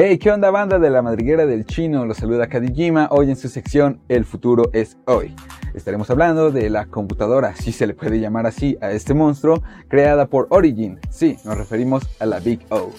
[0.00, 2.06] Hey, ¿qué onda banda de la madriguera del chino?
[2.06, 5.34] Los saluda Kadijima, hoy en su sección El futuro es hoy.
[5.74, 10.26] Estaremos hablando de la computadora, si se le puede llamar así a este monstruo, creada
[10.26, 11.00] por Origin.
[11.10, 12.92] Sí, nos referimos a la Big O.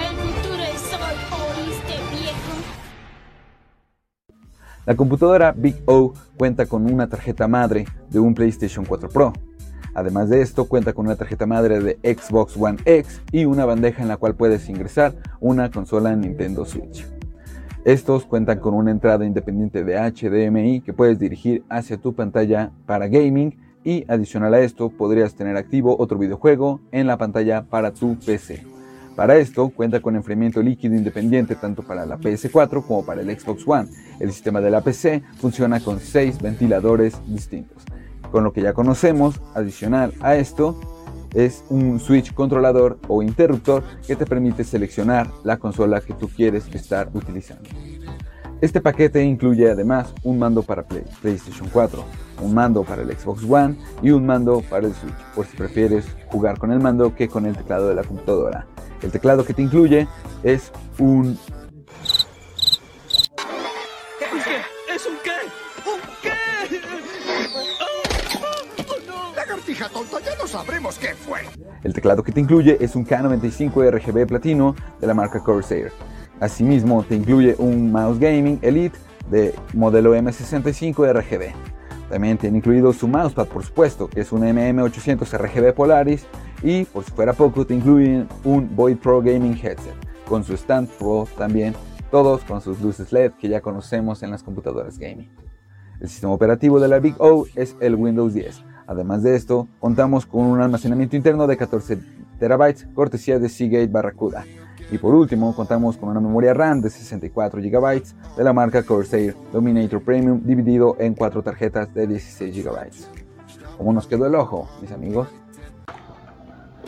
[0.00, 1.16] El futuro es hoy,
[1.68, 2.54] ¿oíste, viejo?
[4.86, 9.34] La computadora Big O cuenta con una tarjeta madre de un PlayStation 4 Pro.
[9.94, 14.02] Además de esto, cuenta con una tarjeta madre de Xbox One X y una bandeja
[14.02, 17.06] en la cual puedes ingresar una consola Nintendo Switch.
[17.84, 23.06] Estos cuentan con una entrada independiente de HDMI que puedes dirigir hacia tu pantalla para
[23.06, 28.16] gaming y adicional a esto podrías tener activo otro videojuego en la pantalla para tu
[28.18, 28.64] PC.
[29.14, 33.62] Para esto cuenta con enfriamiento líquido independiente tanto para la PS4 como para el Xbox
[33.66, 33.88] One.
[34.18, 37.84] El sistema de la PC funciona con 6 ventiladores distintos.
[38.36, 40.78] Con lo que ya conocemos, adicional a esto,
[41.32, 46.66] es un switch controlador o interruptor que te permite seleccionar la consola que tú quieres
[46.74, 47.70] estar utilizando.
[48.60, 52.04] Este paquete incluye además un mando para Play- PlayStation 4,
[52.42, 56.04] un mando para el Xbox One y un mando para el Switch, por si prefieres
[56.26, 58.66] jugar con el mando que con el teclado de la computadora.
[59.00, 60.06] El teclado que te incluye
[60.42, 61.38] es un
[69.78, 71.40] ya no sabremos qué fue.
[71.82, 75.92] El teclado que te incluye es un K95 RGB platino de la marca Corsair.
[76.40, 78.98] Asimismo, te incluye un mouse gaming Elite
[79.30, 81.54] de modelo M65 RGB.
[82.08, 86.26] También tiene incluido su mousepad, por supuesto, que es un MM800 RGB Polaris.
[86.62, 89.94] Y por si fuera poco, te incluyen un Void Pro Gaming Headset
[90.28, 91.74] con su stand Pro también,
[92.10, 95.30] todos con sus luces LED que ya conocemos en las computadoras gaming.
[96.00, 98.62] El sistema operativo de la Big O es el Windows 10.
[98.86, 101.98] Además de esto, contamos con un almacenamiento interno de 14
[102.38, 104.44] terabytes, cortesía de Seagate Barracuda.
[104.90, 108.02] Y por último, contamos con una memoria RAM de 64 GB
[108.36, 112.90] de la marca Corsair Dominator Premium, dividido en cuatro tarjetas de 16 GB.
[113.76, 115.28] ¿Cómo nos quedó el ojo, mis amigos?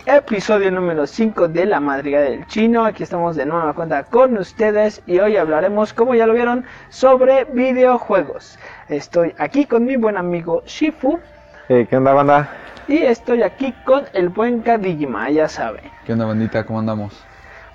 [0.06, 2.84] Episodio número 5 de La Madriga del Chino.
[2.84, 7.44] Aquí estamos de nueva cuenta con ustedes y hoy hablaremos, como ya lo vieron, sobre
[7.46, 8.58] videojuegos.
[8.88, 11.18] Estoy aquí con mi buen amigo Shifu
[11.68, 12.48] Eh, ¿Qué onda, banda?
[12.86, 15.90] y estoy aquí con el buen Kadijima, ya saben.
[16.06, 16.64] ¿Qué onda, bandita?
[16.64, 17.12] ¿Cómo andamos?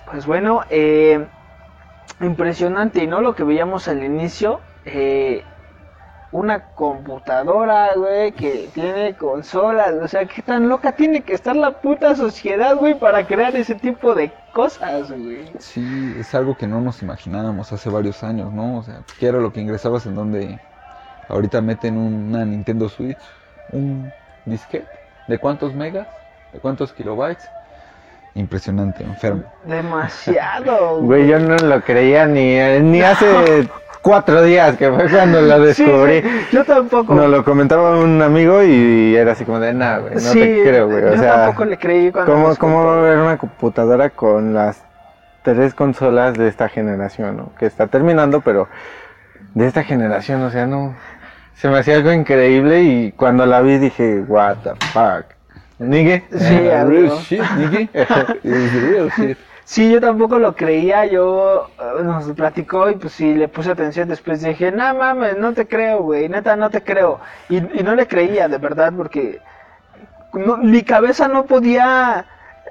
[0.10, 1.28] Pues bueno, eh,
[2.20, 3.22] impresionante, ¿no?
[3.22, 4.62] Lo que veíamos al inicio.
[4.86, 5.44] eh,
[6.32, 9.94] una computadora, güey, que tiene consolas.
[10.02, 13.76] O sea, ¿qué tan loca tiene que estar la puta sociedad, güey, para crear ese
[13.76, 15.52] tipo de cosas, güey?
[15.60, 18.80] Sí, es algo que no nos imaginábamos hace varios años, ¿no?
[18.80, 20.60] O sea, ¿qué era lo que ingresabas en donde
[21.30, 23.20] ahorita meten una Nintendo Switch?
[23.74, 24.12] ¿Un
[24.46, 24.88] disquete?
[25.28, 26.08] ¿De cuántos megas?
[26.52, 27.48] ¿De cuántos kilobytes?
[28.36, 29.44] Impresionante, enfermo.
[29.66, 33.68] Demasiado, Güey, yo no lo creía ni, eh, ni hace
[34.02, 36.22] cuatro días que fue cuando lo descubrí.
[36.22, 37.14] sí, yo tampoco.
[37.14, 40.14] Nos lo comentaba un amigo y era así como de nada, güey.
[40.16, 41.04] No Sí, te creo, güey.
[41.04, 43.06] O yo sea, tampoco le creí cuando ¿cómo, ¿cómo va a contó.
[43.08, 44.84] haber una computadora con las
[45.44, 47.52] tres consolas de esta generación, ¿no?
[47.56, 48.68] Que está terminando, pero
[49.54, 50.96] de esta generación, o sea, no.
[51.56, 55.26] Se me hacía algo increíble y cuando la vi dije, what the fuck.
[55.80, 56.24] ¿Nigue?
[56.32, 57.42] Sí, Eh, real shit,
[58.44, 59.38] real shit.
[59.66, 64.10] Sí, yo tampoco lo creía, yo eh, nos platicó y pues sí le puse atención,
[64.10, 67.20] después dije, no mames, no te creo, güey, neta no te creo.
[67.50, 69.40] Y, y no le creía, de verdad, porque
[70.34, 72.26] no- mi cabeza no podía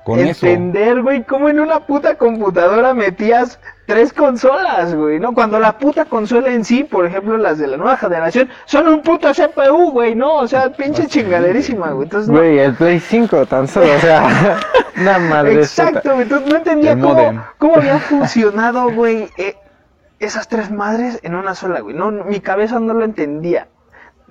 [0.04, 0.46] Con eso.
[0.46, 5.32] entender, güey, cómo en una puta computadora metías tres consolas, güey, ¿no?
[5.34, 9.02] Cuando la puta consola en sí, por ejemplo, las de la nueva generación, son un
[9.02, 10.36] puto CPU, güey, ¿no?
[10.36, 12.04] O sea, pinche chingaderísima, güey.
[12.04, 14.58] Entonces, no- Güey, el Play 5 tan solo, o sea,
[15.00, 19.56] una madre Exacto, güey, entonces no entendía cómo, cómo había funcionado, güey, eh,
[20.18, 21.94] esas tres madres en una sola, güey.
[21.94, 23.68] No, mi cabeza no lo entendía.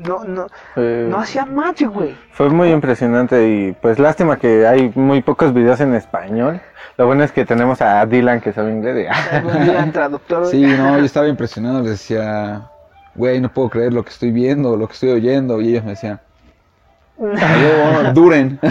[0.07, 2.15] No, no, Eh, no hacía match, güey.
[2.31, 6.59] Fue muy impresionante y pues lástima que hay muy pocos videos en español.
[6.97, 9.07] Lo bueno es que tenemos a Dylan que sabe inglés.
[9.31, 10.45] El traductor.
[10.47, 12.69] Sí, no, yo estaba impresionado, les decía,
[13.15, 15.91] güey, no puedo creer lo que estoy viendo, lo que estoy oyendo, y ellos me
[15.91, 16.19] decían,
[17.19, 18.59] "Aló, duren.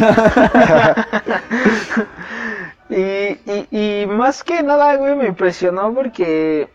[2.89, 3.39] Y,
[3.71, 6.69] y, y más que nada, güey, me impresionó porque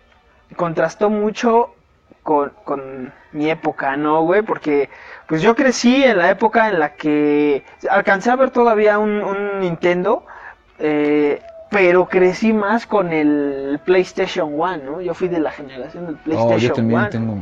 [0.55, 1.74] contrastó mucho
[2.25, 4.41] con, con mi época, ¿no, güey?
[4.41, 4.89] Porque
[5.27, 9.59] pues yo crecí en la época en la que alcancé a ver todavía un, un
[9.59, 10.25] Nintendo,
[10.79, 11.39] eh,
[11.69, 15.01] pero crecí más con el PlayStation One, ¿no?
[15.01, 17.09] Yo fui de la generación del Oh, PlayStation yo también One.
[17.09, 17.35] tengo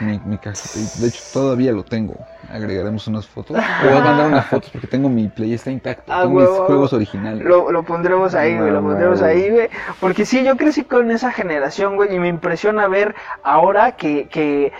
[0.00, 2.14] mi, mi De hecho, todavía lo tengo.
[2.52, 3.56] Agregaremos unas fotos.
[3.82, 6.12] Voy a mandar unas fotos porque tengo mi Play, está intacto.
[6.12, 6.66] Ah, tengo mis huevo.
[6.66, 7.44] juegos originales.
[7.44, 9.68] Lo, lo pondremos ahí, güey, lo pondremos ahí, güey.
[9.98, 14.72] Porque sí, yo crecí con esa generación, güey, y me impresiona ver ahora que, que,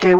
[0.00, 0.16] que,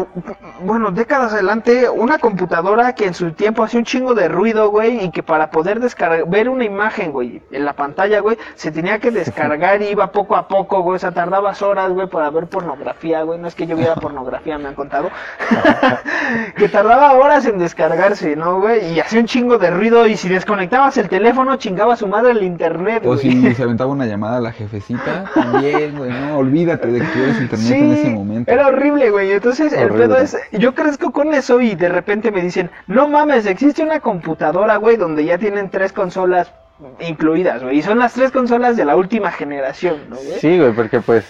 [0.61, 5.05] bueno, décadas adelante, una computadora que en su tiempo hacía un chingo de ruido, güey,
[5.05, 8.99] y que para poder descargar, ver una imagen, güey, en la pantalla, güey, se tenía
[8.99, 12.45] que descargar y iba poco a poco, güey, o sea, tardabas horas, güey, para ver
[12.45, 15.09] pornografía, güey, no es que yo viera pornografía, me han contado,
[16.55, 18.93] que tardaba horas en descargarse, ¿no, güey?
[18.93, 22.33] Y hacía un chingo de ruido y si desconectabas el teléfono chingaba a su madre
[22.33, 26.87] el internet, O si se aventaba una llamada a la jefecita, también, güey, no, olvídate
[26.87, 28.51] de que tuvieras internet en ese momento.
[28.51, 29.31] Era horrible, güey.
[29.31, 30.07] Entonces, el Horrible.
[30.07, 33.99] pedo es, yo crezco con eso y de repente me dicen, no mames, existe una
[33.99, 36.51] computadora, güey, donde ya tienen tres consolas
[36.99, 37.77] incluidas, güey.
[37.79, 40.39] Y son las tres consolas de la última generación, ¿no, güey?
[40.39, 41.25] Sí, güey, porque pues,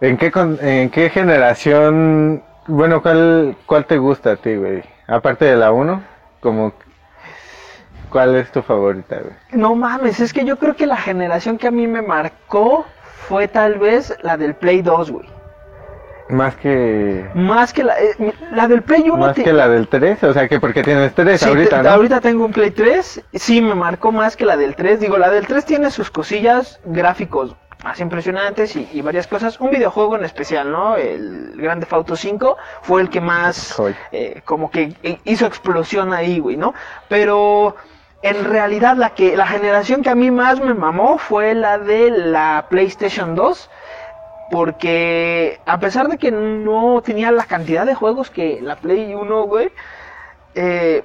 [0.00, 4.82] ¿en qué, con- en qué generación, bueno, cuál, cuál te gusta a ti, güey?
[5.08, 6.02] Aparte de la 1,
[6.40, 6.72] como,
[8.10, 9.34] ¿cuál es tu favorita, güey?
[9.52, 12.84] No mames, es que yo creo que la generación que a mí me marcó
[13.28, 15.26] fue tal vez la del Play 2, güey.
[16.28, 19.16] Más que, Más que la, eh, la del Play 1.
[19.16, 21.82] más te- que la del 3, o sea, que porque tienes 3 Sí, ahorita, te-
[21.84, 21.90] ¿no?
[21.90, 23.22] ahorita tengo un Play 3.
[23.34, 24.98] Sí, me marcó más que la del 3.
[25.00, 29.60] Digo, la del 3 tiene sus cosillas gráficos más impresionantes y, y varias cosas.
[29.60, 30.96] Un videojuego en especial, ¿no?
[30.96, 33.80] El Grand Theft Auto 5 fue el que más
[34.10, 34.94] eh, como que
[35.24, 36.74] hizo explosión ahí, güey, ¿no?
[37.08, 37.76] Pero
[38.22, 42.10] en realidad la que la generación que a mí más me mamó fue la de
[42.10, 43.70] la PlayStation 2
[44.50, 49.42] porque a pesar de que no tenía la cantidad de juegos que la Play 1,
[49.44, 49.70] güey,
[50.54, 51.04] eh,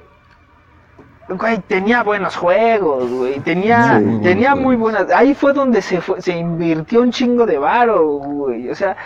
[1.28, 6.20] güey, tenía buenos juegos, güey, tenía, Sí, tenía muy buenas, ahí fue donde se fue-
[6.20, 8.96] se invirtió un chingo de varo, güey, o sea,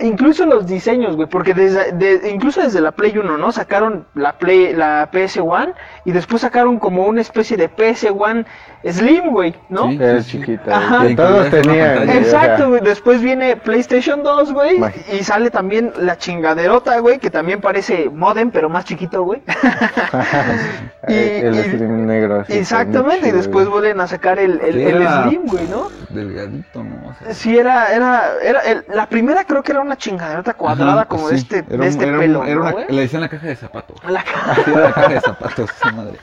[0.00, 3.52] incluso los diseños, güey, porque desde, de- incluso desde la Play 1, ¿no?
[3.52, 5.74] Sacaron la Play, la PS1
[6.04, 8.44] y después sacaron como una especie de PS1
[8.82, 9.90] Slim, güey, ¿no?
[9.90, 9.98] Sí.
[10.00, 11.02] Era chiquita, Ajá.
[11.02, 12.08] que Y todos tenían.
[12.08, 12.80] Exacto, güey.
[12.80, 14.80] Después viene PlayStation 2, güey.
[15.12, 19.42] Y sale también la chingaderota, güey, que también parece modem, pero más chiquito, güey.
[21.08, 22.40] Y- el y- Slim negro.
[22.40, 23.80] así, Exactamente, y después güey.
[23.80, 25.88] vuelven a sacar el, el, Sí, el era- Slim, güey, ¿no?
[26.10, 27.08] Delgadito, ¿no?
[27.10, 30.92] O sea, Sí, era, era, era, el- la primera creo que era una chingaderota cuadrada
[30.92, 32.86] ajá, como sí, de este, era de un- este era un- pelo, era ¿no, una-?
[32.88, 33.96] Le decían la caja de zapatos.
[34.08, 36.18] La ca- Sí, era la caja de zapatos, esa madre.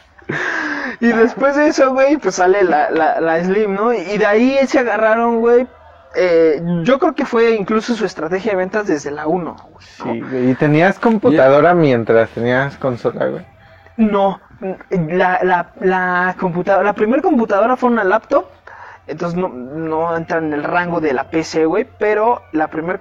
[0.99, 3.93] Y después de eso, güey, pues sale la, la, la Slim, ¿no?
[3.93, 5.67] Y de ahí se agarraron, güey.
[6.15, 9.85] eh, yo creo que fue incluso su estrategia de ventas desde la 1, güey.
[9.99, 10.13] ¿no?
[10.13, 13.45] Sí, güey, y tenías computadora mientras tenías consola, güey.
[13.97, 14.39] No,
[14.89, 18.45] la, la, la computadora, la primera computadora fue una laptop,
[19.07, 22.99] entonces no, no entra en el rango de la PC, güey, pero la primera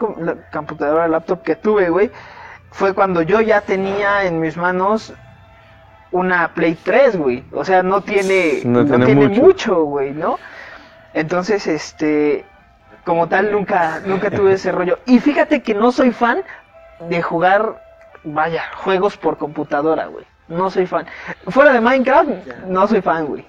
[0.52, 2.10] computadora laptop que tuve, güey,
[2.70, 5.12] fue cuando yo ya tenía en mis manos
[6.12, 9.82] una Play 3, güey, o sea, no tiene, No no tiene tiene mucho.
[9.84, 10.38] güey, ¿no?
[11.14, 12.44] Entonces, este,
[13.04, 14.98] como tal, nunca, nunca tuve ese rollo.
[15.06, 16.42] Y fíjate que no soy fan
[17.08, 17.82] de jugar,
[18.24, 20.24] vaya, juegos por computadora, güey.
[20.48, 21.06] No soy fan.
[21.48, 22.28] Fuera de Minecraft,
[22.68, 23.44] no soy fan, güey.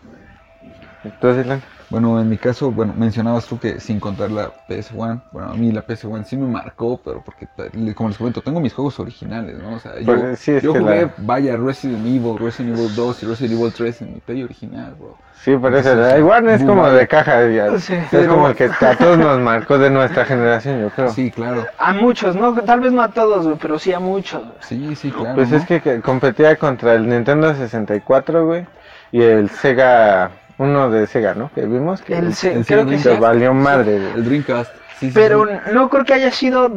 [1.03, 1.45] Entonces,
[1.89, 5.71] Bueno, en mi caso, bueno, mencionabas tú que sin contar la PS1, bueno, a mí
[5.71, 9.57] la PS1 sí me marcó, pero porque, le- como les comento, tengo mis juegos originales,
[9.57, 9.75] ¿no?
[9.75, 13.23] O sea, yo, Pues, sí, es yo jugué, la- vaya, Resident Evil, Resident Evil 2
[13.23, 15.15] y Resident Evil 3 en mi Play original, bro.
[15.41, 17.79] sí, por eso, la igual es como de caja, ya.
[17.79, 17.93] Sí.
[17.93, 21.09] es Pero- como el que a todos nos marcó de nuestra generación, yo creo.
[21.11, 21.65] Sí, claro.
[21.79, 22.53] A muchos, ¿no?
[22.53, 24.41] Tal vez no a todos, güey, pero sí a muchos.
[24.41, 24.53] güey.
[24.59, 25.35] Sí, sí, claro.
[25.35, 25.55] Pues ¿no?
[25.57, 28.65] es que, que competía contra el Nintendo 64, güey,
[29.13, 31.51] y el Sega, uno de Sega, ¿no?
[31.53, 33.19] Que vimos que El se- el creo Sega que se sí.
[33.19, 34.11] valió madre, güey.
[34.15, 34.71] El Dreamcast.
[34.99, 35.51] Sí, sí, Pero sí.
[35.73, 36.71] no creo que haya sido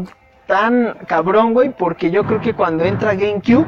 [0.47, 3.67] tan cabrón, güey, porque yo creo que cuando entra GameCube,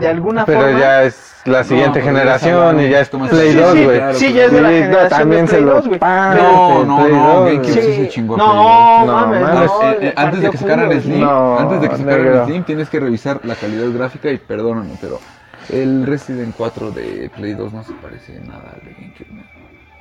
[0.00, 0.78] de alguna Pero forma...
[0.80, 3.84] ya es la siguiente pero ya generación y ya es más Play Sí, 2, sí,
[3.84, 3.96] güey.
[3.98, 4.36] claro, sí, claro.
[4.36, 6.00] ya es de la Sí, no, generación también de se Play lo 2, güey.
[6.00, 7.92] No, no, Play no, 2, GameCube sí Sí.
[7.94, 8.36] se chingó.
[8.36, 9.70] No, No, mames, mames.
[9.70, 12.88] no, Eh, eh, antes de que sacaran Slim, No, antes de que sacaran Slim, tienes
[12.90, 15.20] que revisar la calidad gráfica y perdóname, pero
[15.68, 19.32] el Resident 4 de Play 2 no se parece nada al de GameCube.
[19.32, 19.42] ¿no?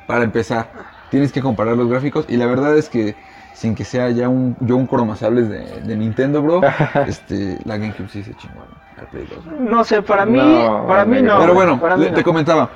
[0.06, 0.72] Para empezar,
[1.10, 3.18] tienes que comparar los gráficos y la verdad es que
[3.52, 6.62] sin que sea ya un yo un cromasables de, de Nintendo, bro,
[7.08, 8.82] este la GameCube sí se chingó ¿no?
[9.02, 9.46] al Play 2.
[9.46, 9.60] ¿no?
[9.60, 11.40] No sé, para mí, No, para mí no.
[11.40, 12.16] Pero bueno, para mí le- no.
[12.18, 12.72] te comentaba.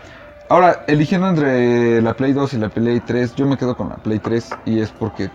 [0.48, 3.98] Ahora, eligiendo entre la Play 2 y la Play 3, yo me quedo con la
[3.98, 5.30] Play 3 y es porque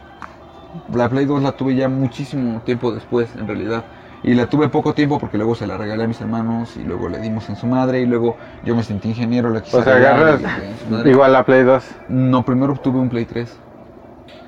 [0.89, 3.87] la Play 2 la tuve ya muchísimo tiempo después, en realidad.
[4.25, 7.09] Y la tuve poco tiempo porque luego se la regalé a mis hermanos y luego
[7.11, 9.97] le dimos en su madre y luego yo me sentí ingeniero, la quise O sea,
[9.97, 10.41] agarras
[11.05, 11.85] igual la Play 2.
[12.09, 13.55] No, primero tuve un Play 3.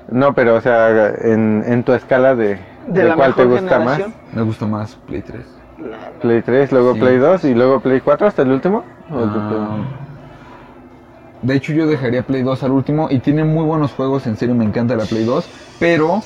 [0.09, 2.57] No, pero o sea, en, en tu escala de,
[2.87, 4.13] De de cuál te gusta generación.
[4.33, 5.37] Me gusta más Play 3.
[5.77, 5.97] más.
[6.21, 6.99] Play 3, luego Sí.
[6.99, 8.83] Play 2 y luego Play 4 hasta el último.
[9.11, 9.77] ¿O el de Play- Ah,
[11.43, 14.25] de hecho, yo dejaría Play 2 al último y tiene muy buenos juegos.
[14.25, 15.47] En serio, me encanta la Play 2.
[15.79, 16.21] Pero,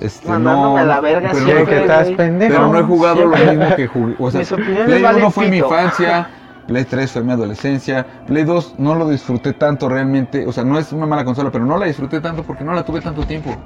[0.00, 0.78] este, Mandándome no.
[0.78, 2.16] a la verga pero, Siempre que estás güey.
[2.16, 2.54] pendejo.
[2.54, 4.14] pero no he jugado lo mismo que jugué.
[4.18, 6.28] O sea, Play valen 1 fue mi infancia.
[6.68, 8.04] Play 3 fue mi adolescencia.
[8.26, 10.46] Play 2 no lo disfruté tanto realmente.
[10.46, 12.84] O sea, no es una mala consola, pero no la disfruté tanto porque no la
[12.84, 13.56] tuve tanto tiempo.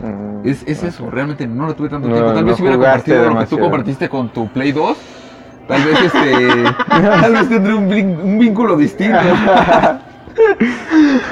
[0.00, 2.32] Mm, Es, es eso, realmente no la tuve tanto No, tiempo.
[2.32, 4.96] Tal no vez si hubiera compartido lo que tú compartiste con tu Play 2,
[5.66, 6.64] tal vez este.
[6.88, 9.18] tal vez un, vin- un vínculo distinto.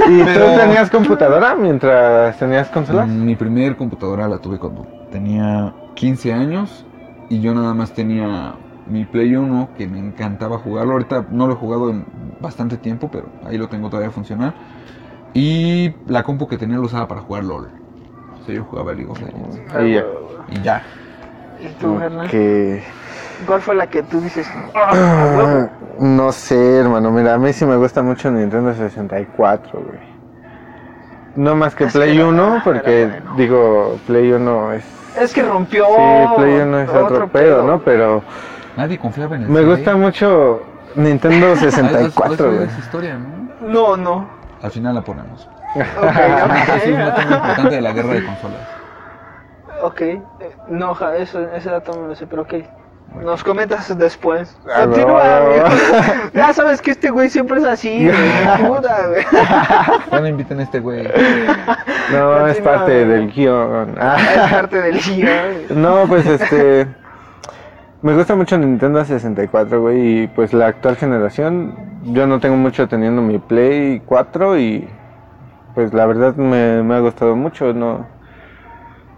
[0.08, 3.04] ¿Y Pero- tú tenías computadora mientras tenías consola?
[3.06, 6.84] Mm, Mi primer computadora la tuve cuando tenía 15 años
[7.28, 8.54] y yo nada más tenía
[8.86, 10.92] mi Play 1 que me encantaba jugarlo.
[10.92, 12.04] Ahorita no lo he jugado en
[12.40, 14.54] bastante tiempo, pero ahí lo tengo todavía a funcionar.
[15.34, 17.68] Y la compu que tenía lo usaba para jugar LOL.
[18.40, 19.60] O sea, yo jugaba League of Legends.
[19.82, 20.04] Y ya.
[20.50, 20.82] Y ya.
[21.60, 22.28] ¿Y tú, Hernán?
[22.28, 22.82] Que...
[23.46, 24.48] ¿Cuál fue la que tú dices?
[24.74, 25.68] "Ah, a huevo"?
[25.98, 27.10] No sé, hermano.
[27.10, 29.98] Mira, a mí sí me gusta mucho Nintendo 64, güey.
[31.36, 33.34] No más que Es Play que era- 1, era porque bueno.
[33.36, 34.84] digo, Play 1 es.
[35.18, 35.86] Es que rompió.
[35.86, 36.02] Sí,
[36.36, 37.78] Play 1 es otro, pedo, ¿no?
[37.80, 38.22] Pero
[38.76, 39.70] Nadie confiaba en el me CD.
[39.70, 40.62] gusta mucho
[40.94, 42.78] Nintendo Ah, esa es- 64, esa güey.
[42.78, 43.68] historia, ¿no?
[43.68, 44.26] No, no.
[44.62, 45.48] Al final la ponemos.
[45.74, 45.84] Ok,
[46.76, 47.38] Ese es un dato muy ok.
[47.40, 48.60] importante de la guerra de consolas.
[49.82, 50.00] ok.
[50.02, 50.20] Eh,
[50.68, 52.54] No, ja, eso, ese dato no lo sé, pero ok.
[53.22, 54.56] Nos comentas después.
[54.66, 56.30] Ah, no, Continúa, no.
[56.34, 58.66] Ya sabes que este güey siempre es así, güey.
[58.66, 59.24] Puta, güey.
[60.10, 61.08] Ya no inviten a este güey.
[62.12, 63.94] No, es parte del guion.
[63.98, 64.16] Ah.
[64.18, 65.82] Es parte del guion.
[65.82, 66.86] No, pues este.
[68.02, 70.24] Me gusta mucho Nintendo 64, güey.
[70.24, 71.74] Y pues la actual generación.
[72.04, 74.88] Yo no tengo mucho teniendo mi Play 4 y.
[75.74, 77.72] Pues la verdad me, me ha gustado mucho.
[77.72, 78.06] No,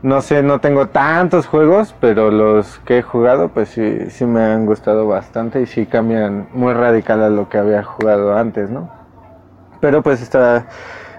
[0.05, 4.43] no sé, no tengo tantos juegos, pero los que he jugado, pues sí, sí me
[4.45, 8.91] han gustado bastante y sí cambian muy radical a lo que había jugado antes, ¿no?
[9.81, 10.67] Pero pues está.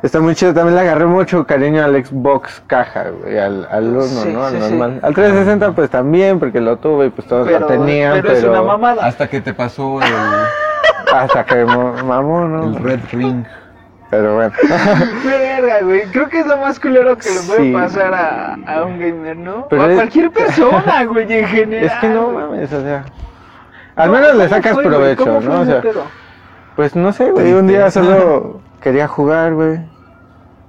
[0.03, 4.01] Está muy chido, también le agarré mucho cariño al Xbox caja, güey, al, al uno,
[4.03, 4.43] Sí, ¿no?
[4.45, 4.69] Al sí, sí.
[4.69, 4.99] normal.
[5.01, 8.37] Al 360 pues también, porque lo tuve y pues todos Pero, lo tenían, pero pero,
[8.37, 9.03] es una mamada.
[9.03, 10.13] Hasta que te pasó el,
[11.15, 12.65] hasta que mo- mamó, ¿no?
[12.65, 13.45] el Red Ring.
[14.09, 14.51] Pero bueno.
[15.25, 16.03] Verga, güey.
[16.11, 17.73] Creo que es lo más culero que le puede Sí.
[17.73, 19.67] pasar a, a un gamer, ¿no?
[19.69, 21.85] Pero o a es- cualquier persona, güey, en general.
[21.85, 23.05] es que no mames, o sea...
[23.95, 25.61] Al No, menos le ¿cómo sacas fue, provecho, ¿Cómo fue ¿no?
[25.61, 25.81] O sea,
[26.75, 29.79] pues no sé, güey, un día solo quería jugar, güey.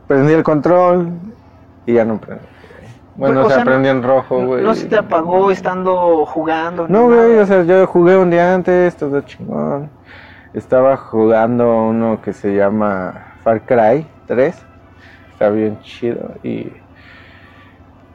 [0.07, 1.11] Prendí el control
[1.87, 2.45] y ya no prendí.
[3.17, 4.63] Bueno, Güey, o sea, no- prendí en rojo, güey.
[4.63, 6.87] No se te apagó estando jugando.
[6.89, 9.91] No, güey, o sea, yo jugué un día antes, todo chingón.
[10.57, 14.57] Estaba jugando uno que se llama Far Cry 3.
[15.33, 16.73] Está bien chido y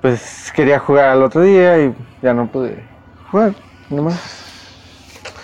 [0.02, 2.84] pues quería jugar al otro día y ya no pude
[3.30, 3.54] jugar,
[3.92, 4.40] nomás.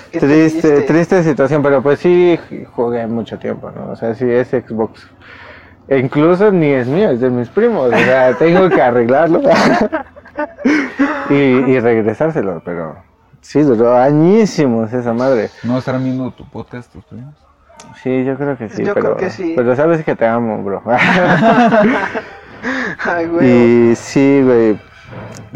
[0.10, 2.40] Triste, triste situación, pero pues sí
[2.72, 3.92] jugué mucho tiempo, ¿no?
[3.92, 5.08] O sea, sí es Xbox.
[5.88, 7.94] E incluso ni es mío, es de mis primos.
[7.94, 9.44] O sea, tengo que arreglarlo
[11.30, 12.98] y, y regresárselo, pero
[13.42, 15.50] sí, duró añísimos esa madre.
[15.64, 17.36] ¿No estarán viendo tu podcast tus primos?
[18.02, 19.54] Sí, yo creo que sí, Yo pero, creo que sí.
[19.56, 20.82] pero sabes que te amo, bro.
[23.06, 23.92] Ay, güey.
[23.92, 24.80] y sí, güey.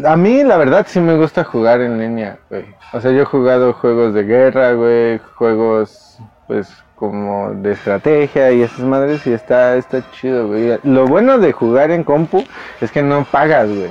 [0.04, 2.64] A mí, la verdad, sí me gusta jugar en línea, güey.
[2.92, 8.62] O sea, yo he jugado juegos de guerra, güey, juegos, pues, como de estrategia y
[8.62, 10.78] esas madres, y está, está chido, güey.
[10.84, 12.44] Lo bueno de jugar en compu
[12.80, 13.90] es que no pagas, güey.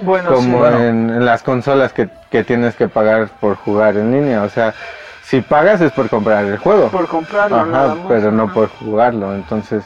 [0.00, 0.74] Bueno, como sí.
[0.74, 4.42] en, en las consolas que, que tienes que pagar por jugar en línea.
[4.42, 4.74] O sea,
[5.22, 6.88] si pagas es por comprar el juego.
[6.88, 8.04] Por comprarlo, Ajá, nada más.
[8.08, 9.34] pero no por jugarlo.
[9.34, 9.84] Entonces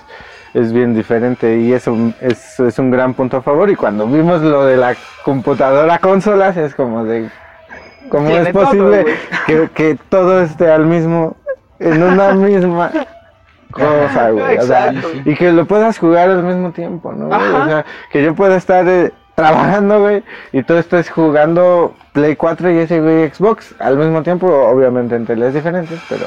[0.52, 3.70] es bien diferente y eso es, es un gran punto a favor.
[3.70, 7.28] Y cuando vimos lo de la computadora consolas es como de...
[8.08, 9.14] ¿Cómo Tiene es todo, posible güey.
[9.46, 11.36] que, que todo esté al mismo,
[11.78, 12.90] en una misma
[13.70, 14.58] cosa, güey?
[14.58, 14.92] O sea,
[15.24, 17.26] y que lo puedas jugar al mismo tiempo, ¿no?
[17.28, 17.40] güey?
[17.40, 22.70] O sea, que yo pueda estar eh, trabajando, güey, y tú estés jugando Play 4
[22.70, 26.26] y ese güey Xbox al mismo tiempo, obviamente en teles diferentes, pero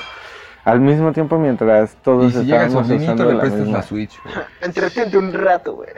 [0.65, 3.61] al mismo tiempo mientras todos Y si llega el estábamos sobrinito, usando le la prestas
[3.61, 3.77] misma.
[3.77, 4.19] la Switch.
[4.61, 5.89] Entretente un rato, güey.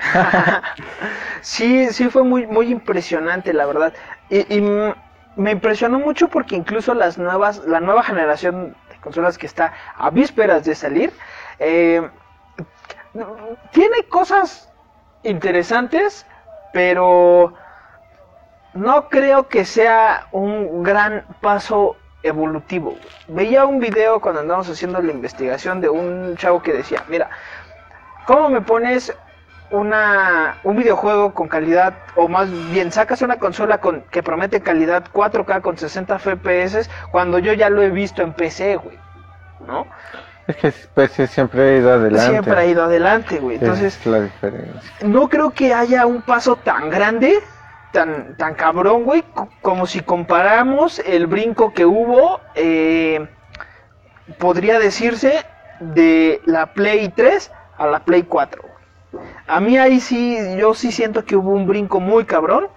[1.42, 3.94] sí, sí fue muy, muy impresionante, la verdad.
[4.30, 4.64] Y,
[5.38, 10.10] me impresionó mucho porque incluso las nuevas, la nueva generación de consolas que está a
[10.10, 11.12] vísperas de salir,
[11.60, 12.10] eh,
[13.72, 14.70] tiene cosas
[15.24, 16.26] interesantes,
[16.76, 17.54] pero
[18.74, 22.98] no creo que sea un gran paso evolutivo.
[23.30, 27.30] Veía un video cuando andábamos haciendo la investigación de un chavo que decía, mira,
[28.26, 29.16] ¿cómo me pones
[29.72, 35.06] una, un videojuego con calidad, o más bien sacas una consola con, que promete calidad
[35.14, 39.00] 4K con 60 FPS cuando yo ya lo he visto en PC, güey?
[39.66, 39.88] ¿No?
[40.48, 40.72] Es que
[41.08, 42.30] sí, siempre ha ido adelante.
[42.30, 43.58] Siempre ha ido adelante, güey.
[43.58, 44.82] Entonces, es la diferencia.
[45.04, 47.40] no creo que haya un paso tan grande,
[47.92, 53.28] tan, tan cabrón, güey, co- como si comparamos el brinco que hubo, eh,
[54.38, 55.46] podría decirse,
[55.80, 58.64] de la Play 3 a la Play 4.
[59.48, 62.68] A mí ahí sí, yo sí siento que hubo un brinco muy cabrón,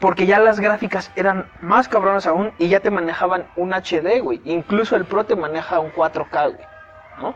[0.00, 4.40] porque ya las gráficas eran más cabronas aún y ya te manejaban un HD, güey.
[4.44, 6.66] Incluso el Pro te maneja un 4K, güey,
[7.16, 7.34] ¿no?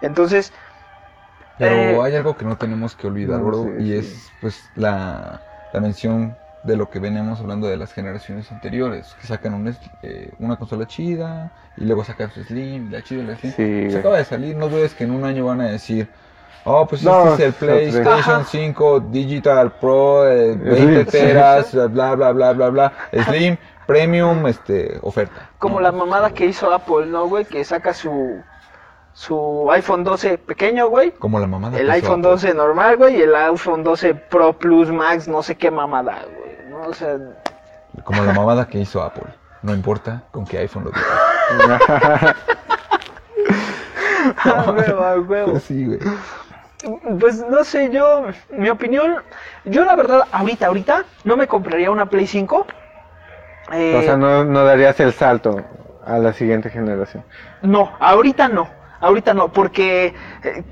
[0.00, 0.52] Entonces,
[1.58, 3.96] Pero Eh, hay algo que no tenemos que olvidar, no, gordo, sí, y sí.
[3.98, 5.42] es pues la,
[5.72, 10.32] la mención de lo que veníamos hablando de las generaciones anteriores, que sacan un eh,
[10.38, 13.54] una consola chida y luego sacan su Slim, la chida y la Slim.
[13.54, 16.10] Sí, Se acaba de salir, no dudes que en un año van a decir,
[16.64, 17.54] oh, pues No, este es el.
[17.54, 18.44] PlayStation Ajá.
[18.44, 21.06] 5 Digital Pro, eh, 20 Slim.
[21.06, 23.56] teras, bla, bla, bla, bla, bla, Slim,
[23.86, 25.50] Premium, este, oferta.
[25.58, 25.80] Como ¿no?
[25.80, 27.46] la mamada que hizo Apple, ¿no, güey?
[27.46, 28.44] Que saca su,
[29.14, 31.12] su iPhone 12 pequeño, güey.
[31.12, 32.30] Como la mamada El iPhone Apple.
[32.32, 33.16] 12 normal, güey.
[33.16, 36.68] Y el iPhone 12 Pro Plus Max, no sé qué mamada, güey.
[36.68, 36.82] ¿no?
[36.88, 37.16] O sea,
[38.04, 39.32] Como la mamada que hizo Apple.
[39.62, 41.80] No importa con qué iPhone lo digas.
[44.44, 45.58] a huevo, a huevo.
[45.60, 45.98] Sí, güey.
[47.18, 49.22] Pues no sé, yo, mi opinión,
[49.64, 52.66] yo la verdad, ahorita, ahorita, no me compraría una Play 5.
[53.72, 55.62] Eh, O sea, no, no darías el salto
[56.04, 57.24] a la siguiente generación.
[57.62, 58.68] No, ahorita no,
[59.04, 60.64] ahorita no, porque eh,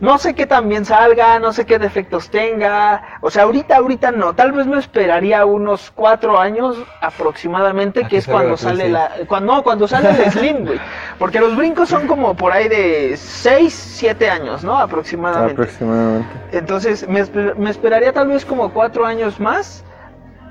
[0.00, 4.34] no sé qué también salga, no sé qué defectos tenga, o sea, ahorita, ahorita no,
[4.34, 9.54] tal vez me esperaría unos cuatro años aproximadamente, que que es cuando sale la, cuando,
[9.54, 10.80] no, cuando sale el Slim, güey,
[11.18, 14.78] porque los brincos son como por ahí de seis, siete años, ¿no?
[14.78, 15.52] Aproximadamente.
[15.52, 16.28] Aproximadamente.
[16.52, 17.24] Entonces, me,
[17.56, 19.84] me esperaría tal vez como cuatro años más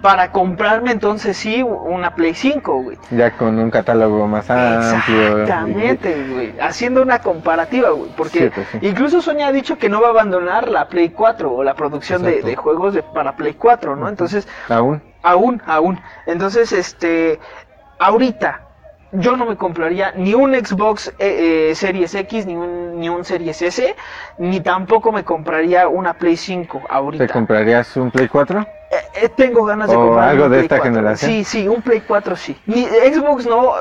[0.01, 2.97] para comprarme entonces sí una Play 5, güey.
[3.11, 5.41] Ya con un catálogo más amplio.
[5.41, 6.53] Exactamente, güey.
[6.61, 8.09] Haciendo una comparativa, güey.
[8.15, 8.77] Porque Sí, pues sí.
[8.81, 12.23] incluso Sony ha dicho que no va a abandonar la Play 4 o la producción
[12.23, 14.07] de juegos de- para Play 4, ¿no?
[14.07, 15.01] Entonces, Aún.
[15.21, 15.99] aún, aún.
[16.25, 17.39] Entonces, este,
[17.99, 18.61] ahorita
[19.11, 23.25] yo no me compraría ni un Xbox eh, eh, Series X, ni un, ni un
[23.25, 23.95] Series S,
[24.37, 27.27] ni tampoco me compraría una Play 5 ahorita.
[27.27, 28.59] ¿Te comprarías un Play 4?
[28.59, 30.93] Eh, eh, tengo ganas de ¿O comprar algo un de Play esta 4.
[30.93, 31.31] generación?
[31.31, 32.57] Sí, sí, un Play 4 sí.
[32.65, 33.73] Ni, Xbox no,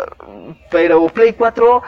[0.71, 1.83] pero Play 4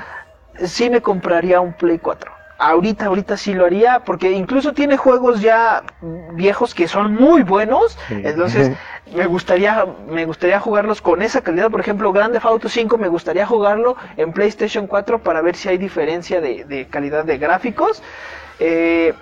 [0.64, 2.39] sí me compraría un Play 4.
[2.60, 5.82] Ahorita, ahorita sí lo haría, porque incluso tiene juegos ya
[6.34, 7.98] viejos que son muy buenos.
[8.08, 8.20] Sí.
[8.22, 8.70] Entonces,
[9.14, 11.70] me gustaría, me gustaría jugarlos con esa calidad.
[11.70, 15.68] Por ejemplo, Grand Theft Auto 5 me gustaría jugarlo en PlayStation 4 para ver si
[15.70, 18.02] hay diferencia de, de calidad de gráficos.
[18.58, 19.14] Eh,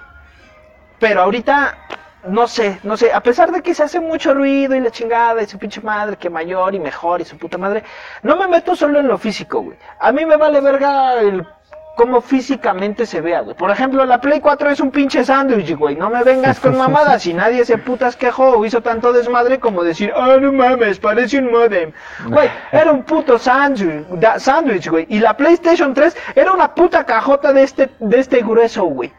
[0.99, 1.79] pero ahorita,
[2.27, 5.41] no sé, no sé, a pesar de que se hace mucho ruido y la chingada
[5.43, 7.85] y su pinche madre, que mayor y mejor y su puta madre,
[8.23, 9.79] no me meto solo en lo físico, güey.
[10.01, 11.47] A mí me vale verga el
[11.99, 13.57] cómo físicamente se vea, güey.
[13.57, 15.97] Por ejemplo, la Play 4 es un pinche sándwich, güey.
[15.97, 19.83] No me vengas con mamadas y nadie se putas quejó o hizo tanto desmadre como
[19.83, 21.91] decir, ah, no mames, parece un modem.
[22.29, 25.07] Güey, era un puto sándwich, güey.
[25.09, 29.13] Y la PlayStation 3 era una puta cajota de este, de este grueso, güey.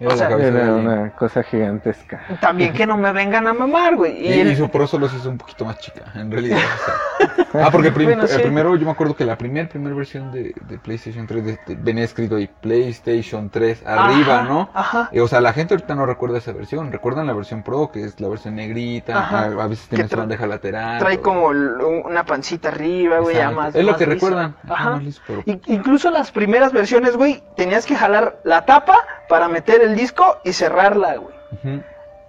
[0.00, 0.88] Era O sea, la cabeza de Era alguien.
[0.88, 2.20] una cosa gigantesca.
[2.40, 4.16] También que no me vengan a mamar, güey.
[4.26, 6.58] Y, Y el- y su Pro solo se hizo un poquito más chica, en realidad.
[6.58, 7.66] o sea.
[7.66, 8.38] Ah, porque el, prim- Bueno, el sí.
[8.40, 11.74] primero, yo me acuerdo que la primer, primer versión de, de PlayStation 3 de- de-
[11.76, 14.70] venía escrito ahí PlayStation 3 arriba, Ajá, ¿no?
[14.72, 15.08] ajá.
[15.12, 16.90] Y, o sea, la gente ahorita no recuerda esa versión.
[16.90, 19.18] Recuerdan la versión Pro, que es la versión negrita.
[19.18, 19.44] Ajá.
[19.62, 20.98] A, veces tiene su bandeja lateral.
[20.98, 23.74] Trae o- como una pancita arriba, güey, ya más.
[23.74, 24.14] Es lo más que liso.
[24.14, 24.54] recuerdan.
[24.68, 28.96] Ajá, liso, pero- incluso las primeras versiones, güey, tenías que jalar la tapa
[29.30, 31.34] para meter el disco y cerrarla, güey.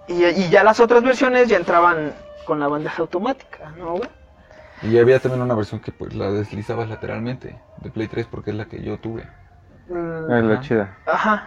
[0.08, 2.14] Y, y ya las otras versiones ya entraban
[2.46, 4.08] con la bandeja automática, ¿no, güey?
[4.82, 8.56] Y había también una versión que pues la deslizabas lateralmente de Play 3 porque es
[8.56, 9.24] la que yo tuve.
[9.88, 10.96] Mm, Es la chida.
[11.06, 11.44] Ajá.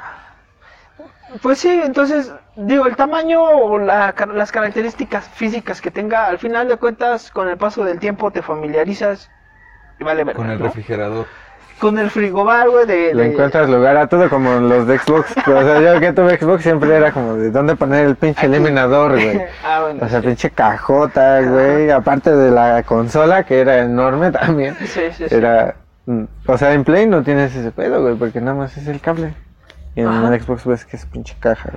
[1.41, 6.67] Pues sí, entonces, digo, el tamaño o la las características físicas que tenga, al final
[6.69, 9.29] de cuentas, con el paso del tiempo te familiarizas
[9.99, 10.65] y vale verga, Con el ¿no?
[10.65, 11.25] refrigerador.
[11.79, 13.13] Con el frigobar, güey, de...
[13.13, 15.33] Le de- encuentras lugar a todo como los de Xbox.
[15.47, 19.11] O sea, yo que tuve Xbox siempre era como de dónde poner el pinche eliminador,
[19.21, 19.41] güey.
[19.63, 20.05] ah, bueno.
[20.05, 21.91] O sea, pinche cajota, güey.
[21.91, 24.75] Aparte de la consola, que era enorme también.
[24.85, 25.35] Sí, sí, sí.
[25.35, 25.75] Era.
[26.05, 29.01] mm, O sea, en Play no tienes ese pedo, güey, porque nada más es el
[29.01, 29.33] cable.
[29.95, 30.35] Y en Ajá.
[30.35, 31.69] el Xbox ves que es pinche caja.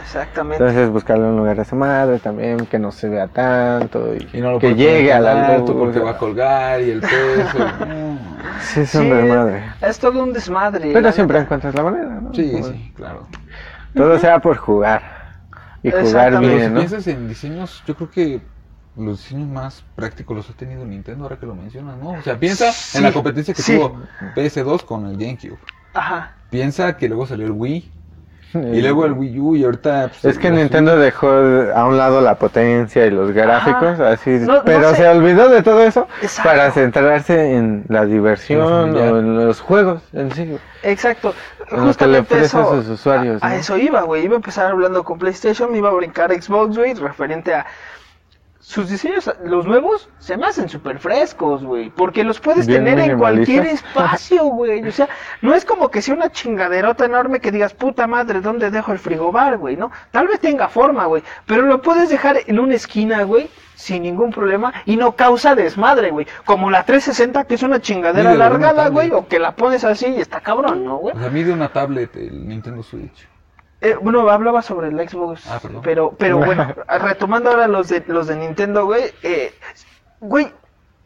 [0.00, 0.62] Exactamente.
[0.64, 4.40] Entonces buscarle un lugar a esa madre también, que no se vea tanto y, Y
[4.40, 5.70] no lo que llegue a la luz.
[5.70, 7.58] porque va a colgar y el peso.
[7.86, 8.40] no.
[8.62, 9.62] Sí, es un Sí, desmadre.
[9.80, 10.90] Es todo un desmadre.
[10.92, 11.44] Pero siempre neta.
[11.44, 12.32] encuentras la manera, ¿no?
[12.34, 13.26] Sí, Como sí, claro.
[13.94, 15.02] Todo sea por jugar.
[15.82, 16.46] Y jugar Exactamente.
[16.46, 16.80] Pero si bien, ¿no?
[16.80, 18.40] piensas en diseños, yo creo que
[18.96, 22.10] los diseños más prácticos los ha tenido Nintendo ahora que lo mencionas, ¿no?
[22.10, 23.76] O sea, piensa Sí, en la competencia que sí.
[23.76, 23.98] tuvo
[24.36, 25.58] PS2 con el GameCube.
[25.94, 26.32] Ajá.
[26.50, 27.90] Piensa que luego salió el Wii
[28.54, 30.10] y luego el Wii U y ahorita...
[30.20, 34.54] pues, Es que Nintendo dejó a un lado la potencia y los gráficos, así, No-
[34.54, 34.96] no pero sé.
[34.96, 36.50] se olvidó de todo eso Exacto.
[36.50, 40.56] para centrarse en la diversión o en los juegos en sí.
[40.82, 41.32] Exacto.
[41.70, 42.74] En lo que le ofrece a eso.
[42.82, 44.24] sus usuarios, A, a eso iba, güey.
[44.24, 47.64] Iba a empezar hablando con PlayStation, me iba a brincar Xbox, güey, referente a.
[48.62, 51.88] Sus diseños, los nuevos, se me hacen súper frescos, güey.
[51.88, 54.86] Porque los puedes Bien tener en cualquier espacio, güey.
[54.86, 55.08] O sea,
[55.40, 58.98] no es como que sea una chingaderota enorme que digas, puta madre, ¿dónde dejo el
[58.98, 59.76] frigobar, güey?
[59.76, 59.90] ¿No?
[60.10, 61.22] Tal vez tenga forma, güey.
[61.46, 64.74] Pero lo puedes dejar en una esquina, güey, sin ningún problema.
[64.84, 66.26] Y no causa desmadre, güey.
[66.44, 69.10] Como la 360, que es una chingadera alargada, güey.
[69.10, 71.16] O que la pones así y está cabrón, ¿no, güey?
[71.16, 73.26] O sea, mide una tablet el Nintendo Switch.
[73.82, 78.26] Eh, bueno, hablaba sobre el Xbox, Ah, pero, pero bueno, retomando ahora los de los
[78.26, 79.54] de Nintendo, güey, eh,
[80.20, 80.52] güey,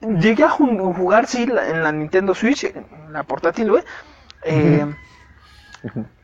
[0.00, 3.84] llegué a ju- jugar sí la- en la Nintendo Switch, en la portátil, güey,
[4.42, 4.86] eh,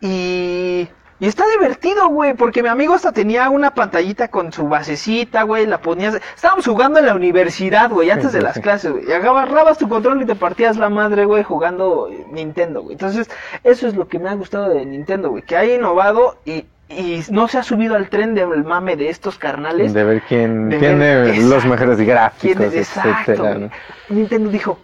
[0.01, 0.89] y
[1.21, 5.67] y está divertido, güey, porque mi amigo hasta tenía una pantallita con su basecita, güey,
[5.67, 9.77] la ponías, estábamos jugando en la universidad, güey, antes de las clases, güey, y agarrabas
[9.79, 12.95] tu control y te partías la madre, güey, jugando eh, Nintendo, güey.
[12.95, 13.31] Entonces,
[13.63, 17.23] eso es lo que me ha gustado de Nintendo, güey, que ha innovado y, y
[17.31, 19.93] no se ha subido al tren del mame de estos carnales.
[19.93, 21.69] De ver quién De tiene ver- los exacto.
[21.69, 22.75] mejores ¿Quién gráficos, es?
[22.75, 23.71] Exacto, etcétera.
[24.09, 24.79] Nintendo dijo,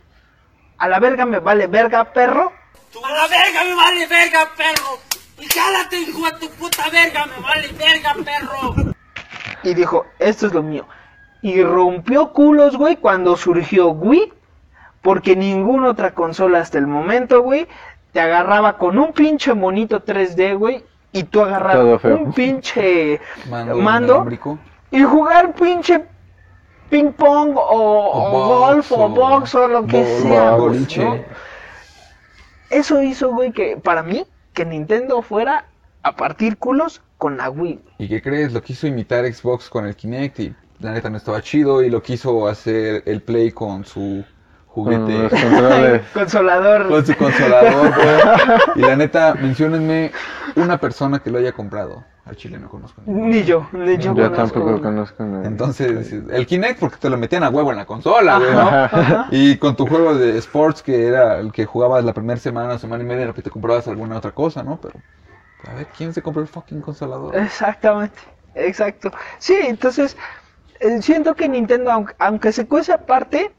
[0.78, 2.52] a la verga me vale verga, perro.
[3.02, 4.98] A la verga me vale verga, perro.
[5.38, 8.94] Y jálate, hijo de tu puta verga, me vale verga, perro.
[9.62, 10.86] Y dijo, esto es lo mío.
[11.42, 14.32] Y rompió culos, güey, cuando surgió Wii.
[15.02, 17.68] Porque ninguna otra consola hasta el momento, güey,
[18.12, 20.82] te agarraba con un pinche monito 3D, güey.
[21.12, 24.26] Y tú agarrabas un pinche Mando,
[24.90, 26.04] y jugar pinche
[26.90, 30.56] ping pong o, o golf o box o lo que bol- sea.
[32.70, 35.66] Eso hizo, güey, que para mí, que Nintendo fuera
[36.02, 37.78] a partir culos con la Wii.
[37.98, 38.52] ¿Y qué crees?
[38.52, 42.02] Lo quiso imitar Xbox con el Kinect y la neta no estaba chido y lo
[42.02, 44.24] quiso hacer el Play con su
[44.72, 46.02] Con juguete, controles.
[46.12, 46.88] Consolador.
[46.88, 48.58] con su consolador, güey.
[48.76, 50.10] Y la neta, menciónenme
[50.56, 52.04] una persona que lo haya comprado.
[52.24, 53.02] Al chile no conozco.
[53.06, 54.82] Ni yo, ni yo, Yo conozco tampoco uno.
[54.82, 55.46] conozco nada.
[55.46, 58.60] Entonces, el Kinect porque te lo metían a huevo en la consola, güey, ¿no?
[58.68, 59.28] Ajá.
[59.30, 63.04] Y con tu juego de sports que era el que jugabas la primera semana, semana
[63.04, 64.80] y media, de repente te comprabas alguna otra cosa, ¿no?
[64.80, 64.94] Pero,
[65.70, 67.36] a ver, ¿quién se compró el fucking consolador?
[67.36, 68.18] Exactamente,
[68.56, 69.12] exacto.
[69.38, 70.16] Sí, entonces,
[70.80, 73.52] eh, siento que Nintendo, aunque, aunque se cuece aparte,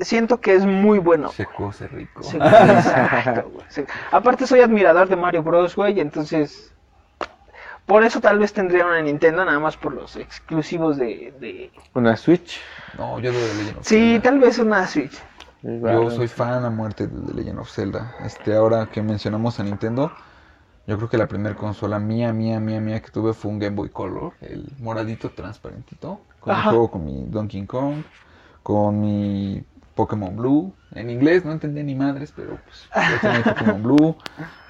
[0.00, 1.28] siento que es muy bueno.
[1.30, 2.22] Se cose rico.
[2.22, 3.86] Sí, exacto, güey.
[4.10, 6.70] Aparte soy admirador de Mario Bros, güey, entonces...
[7.86, 11.34] Por eso tal vez tendría una Nintendo, nada más por los exclusivos de...
[11.38, 12.58] de- Una Switch.
[12.96, 14.22] No, yo de Legend of Sí, Zelda.
[14.22, 15.22] tal vez una Switch.
[15.62, 18.14] Yo soy fan a muerte de The Legend of Zelda.
[18.24, 20.10] Este, ahora que mencionamos a Nintendo,
[20.86, 23.76] yo creo que la primera consola mía, mía, mía, mía que tuve fue un Game
[23.76, 26.70] Boy Color, el moradito transparentito, con el Ajá.
[26.70, 28.02] juego con mi Donkey Kong,
[28.62, 29.62] con mi
[29.94, 34.16] Pokémon Blue, en inglés no entendía ni madres, pero pues yo tenía Pokémon Blue,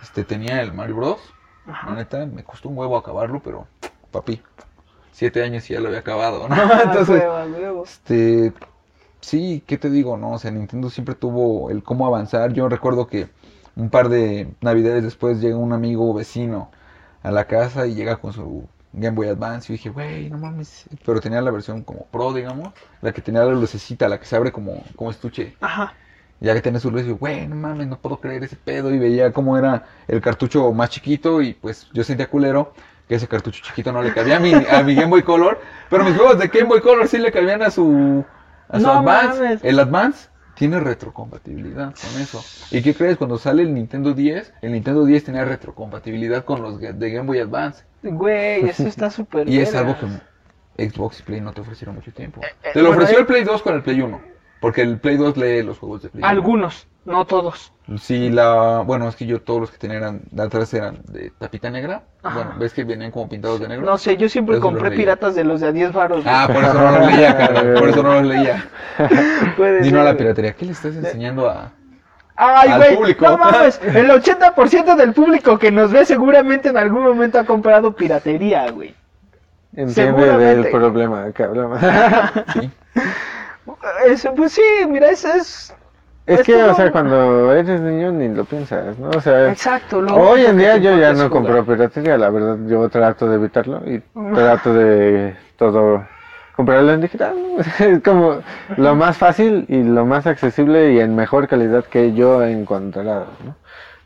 [0.03, 1.21] este, tenía el Mario Bros.
[1.67, 3.67] La neta, me costó un huevo acabarlo, pero
[4.11, 4.43] papi,
[5.13, 6.55] siete años y ya lo había acabado, ¿no?
[6.83, 7.85] Entonces, Ah, huevo, huevo.
[7.85, 8.53] este,
[9.21, 10.17] sí, ¿qué te digo?
[10.19, 12.53] No, o sea, Nintendo siempre tuvo el cómo avanzar.
[12.53, 13.29] Yo recuerdo que
[13.77, 16.71] un par de navidades después llega un amigo vecino
[17.23, 20.85] a la casa y llega con su Game Boy Advance y dije, güey, no mames.
[21.05, 24.37] Pero tenía la versión como Pro, digamos, la que tenía la lucecita, la que se
[24.37, 25.57] abre como, como estuche.
[25.61, 25.95] Ajá.
[26.41, 28.93] Ya que tenía su luz, yo, güey, no mames, no puedo creer ese pedo.
[28.93, 32.75] Y veía cómo era el cartucho más chiquito y pues yo sentía culero
[33.09, 35.61] que ese cartucho chiquito no le cabía a mi, a mi Game Boy Color.
[35.91, 38.25] Pero mis juegos de Game Boy Color sí le cabían a su,
[38.69, 39.43] a su No Advance.
[39.43, 39.61] mames.
[39.65, 42.45] El Advance tiene retrocompatibilidad con eso.
[42.71, 43.17] ¿Y qué crees?
[43.17, 47.39] Cuando sale el Nintendo 10, el Nintendo 10 tenía retrocompatibilidad con los de Game Boy
[47.39, 47.85] Advance.
[48.03, 50.07] Güey, eso está súper Y es algo que
[50.89, 52.41] Xbox y Play no te ofrecieron mucho tiempo.
[52.43, 53.21] eh, Te lo bueno, ofreció eh.
[53.21, 54.34] el Play 2 con el Play 1.
[54.65, 56.27] Porque el Play 2 lee los juegos de Play 1.
[56.27, 57.71] Algunos, no todos.
[57.99, 61.33] Sí, la, bueno, es que yo todos los que tenía eran, de atrás eran de
[61.39, 62.05] tapita negra.
[62.23, 62.35] Ajá.
[62.35, 63.85] Bueno, ves que venían como pintados de negro.
[63.85, 66.25] No sé, yo siempre compré piratas de los de a 10 baros.
[66.27, 68.65] Ah, por eso no los leía, carnal, por eso no los leía.
[69.59, 70.55] Puede Ni no ser, a la piratería.
[70.55, 71.71] ¿Qué le estás enseñando a,
[72.35, 77.39] Ay, güey, no mames, el 80% del público que nos ve seguramente en algún momento
[77.39, 78.95] ha comprado piratería, güey.
[79.77, 81.81] Entiende el problema hablamos.
[82.55, 82.71] Sí.
[84.07, 85.75] Eso, pues sí, mira, eso es...
[86.27, 89.11] es Es que, o sea, cuando eres niño ni lo piensas, ¿no?
[89.11, 90.01] O sea, Exacto.
[90.01, 93.37] lo hoy en día yo ya es no compro piratería, la verdad, yo trato de
[93.37, 94.03] evitarlo y
[94.35, 96.05] trato de todo
[96.57, 97.35] comprarlo en digital.
[97.79, 98.39] Es como
[98.77, 103.27] lo más fácil y lo más accesible y en mejor calidad que yo he encontrado,
[103.45, 103.57] ¿no?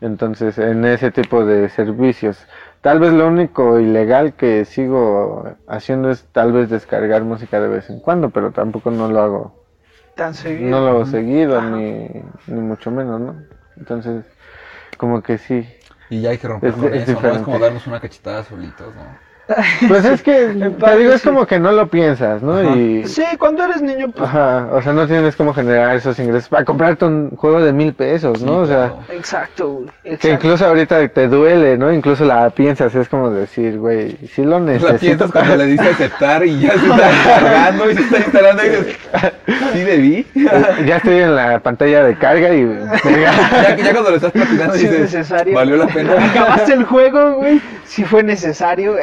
[0.01, 2.47] Entonces, en ese tipo de servicios,
[2.81, 7.89] tal vez lo único ilegal que sigo haciendo es tal vez descargar música de vez
[7.89, 9.53] en cuando, pero tampoco no lo hago
[10.15, 10.69] Tan seguido.
[10.69, 12.07] no lo hago seguido, ni,
[12.47, 13.35] ni mucho menos, ¿no?
[13.77, 14.25] Entonces,
[14.97, 15.67] como que sí.
[16.09, 17.33] Y ya hay que romper Es- con es eso, ¿no?
[17.33, 17.41] Es diferente.
[17.41, 19.23] como darnos una cachetada solitos, ¿no?
[19.87, 20.31] Pues es que,
[20.85, 22.57] te digo, es como que no lo piensas, ¿no?
[22.57, 22.75] Ajá.
[22.75, 24.29] Y, Sí, cuando eres niño, pues...
[24.29, 27.93] ajá, o sea, no tienes como generar esos ingresos para comprarte un juego de mil
[27.93, 28.65] pesos, ¿no?
[28.65, 28.99] Sí, o sea, claro.
[29.09, 29.87] Exacto, güey.
[30.03, 30.27] que Exacto.
[30.35, 31.91] incluso ahorita te duele, ¿no?
[31.91, 34.99] Incluso la piensas, es como decir, güey, sí lo La necesito.
[34.99, 37.09] piensas cuando le dice aceptar y ya se está
[37.39, 38.97] cargando y se está instalando y dices,
[39.73, 40.27] ¿sí debí?
[40.85, 42.65] ya estoy en la pantalla de carga y...
[43.21, 45.55] ya, ya cuando lo estás platicando Sí es dices, necesario.
[45.55, 46.13] valió la pena.
[46.31, 47.61] Acabaste el juego, güey.
[47.85, 48.95] Si fue necesario.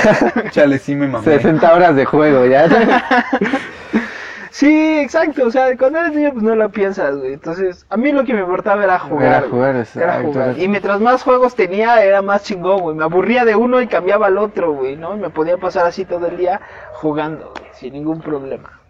[0.50, 1.24] Chale, sí me mamé.
[1.24, 2.68] 60 horas de juego, ya.
[4.50, 5.46] sí, exacto.
[5.46, 7.34] O sea, cuando eres niño, pues no lo piensas, güey.
[7.34, 9.26] Entonces, a mí lo que me importaba era jugar.
[9.26, 10.28] Era jugar, Era exacto.
[10.28, 10.58] jugar.
[10.58, 12.96] Y mientras más juegos tenía, era más chingón, güey.
[12.96, 15.16] Me aburría de uno y cambiaba al otro, güey, ¿no?
[15.16, 16.60] Y me podía pasar así todo el día
[16.94, 18.80] jugando, güey, sin ningún problema.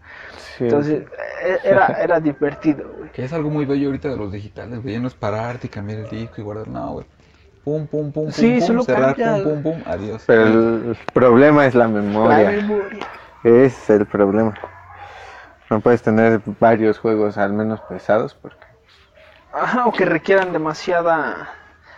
[0.58, 0.64] Sí.
[0.64, 1.04] Entonces,
[1.44, 3.10] eh, era, era divertido, güey.
[3.10, 4.94] Que es algo muy bello ahorita de los digitales, güey.
[4.94, 6.68] Ya no es pararte y cambiar el disco y guardar.
[6.68, 7.06] No, güey.
[7.64, 10.22] Pum, pum, pum, pum, Sí, pum, solo cerrar, cambia, pum, pum, pum, adiós.
[10.26, 12.50] Pero el problema es la La memoria.
[12.50, 13.06] memoria.
[13.44, 14.54] Es el problema.
[15.70, 18.64] No puedes tener varios juegos al menos pesados porque...
[19.52, 21.50] Ajá, o que requieran demasiada...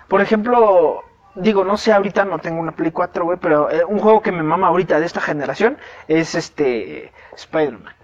[0.09, 1.03] Por ejemplo,
[1.35, 4.33] digo, no sé, ahorita no tengo una Play 4, güey, pero eh, un juego que
[4.33, 7.95] me mama ahorita de esta generación es este Spider-Man.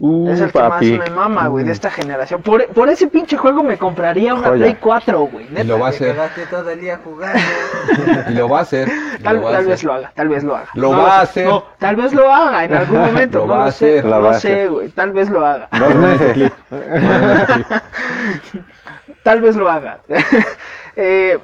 [0.00, 1.72] Uh, es el que más me mama, güey, de Mm.
[1.72, 2.40] esta generación.
[2.42, 4.66] Por, por ese pinche juego me compraría una Joya.
[4.66, 5.46] Play 4, güey.
[5.46, 5.64] Y neta.
[5.64, 6.12] lo va a hacer.
[6.12, 7.38] Quedaste todo el día jugando.
[8.28, 8.88] Y lo va a hacer.
[9.24, 9.70] Tal, lo va a tal hacer.
[9.70, 10.68] vez lo haga, tal vez lo haga.
[10.74, 11.46] Lo No va a sé, hacer.
[11.48, 13.38] no, tal vez lo haga en algún momento.
[13.40, 14.04] Lo no va a lo sé, hacer.
[14.04, 14.70] Lo no va a lo sé, hacer.
[14.70, 14.88] güey.
[14.90, 15.68] Tal vez lo haga.
[19.22, 19.98] Tal vez lo haga.
[20.96, 21.38] Eh,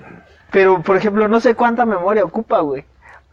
[0.50, 2.84] pero, por ejemplo, no sé cuánta memoria ocupa, güey.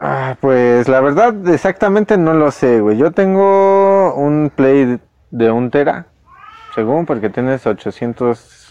[0.04, 2.96] Ah, pues la verdad exactamente no lo sé, güey.
[2.96, 4.98] Yo tengo un Play
[5.30, 6.06] de un tera,
[6.74, 8.68] según, porque tienes 800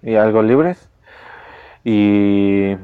[0.00, 0.88] y algo libres.
[1.84, 2.76] Y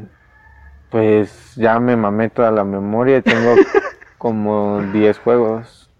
[0.90, 3.54] pues ya me mamé toda la memoria y tengo
[4.18, 5.90] como 10 juegos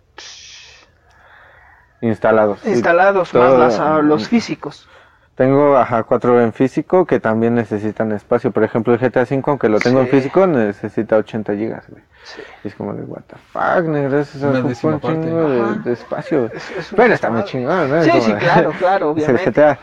[2.02, 2.62] instalados.
[2.66, 4.86] Instalados más las, ah, los físicos.
[5.36, 8.50] Tengo, ajá, cuatro en físico que también necesitan espacio.
[8.52, 12.02] Por ejemplo, el GTA V, aunque lo tengo en físico, necesita 80 gigas, güey.
[12.24, 12.40] Sí.
[12.64, 14.42] Y es como de, what the fuck, negro, eso es
[14.82, 15.48] un chingo
[15.84, 16.46] de, espacio.
[16.52, 18.02] Es- es un Pero está muy chingón, ¿no?
[18.02, 19.50] Sí, sí, de- claro, claro, es el obviamente.
[19.60, 19.78] GTA.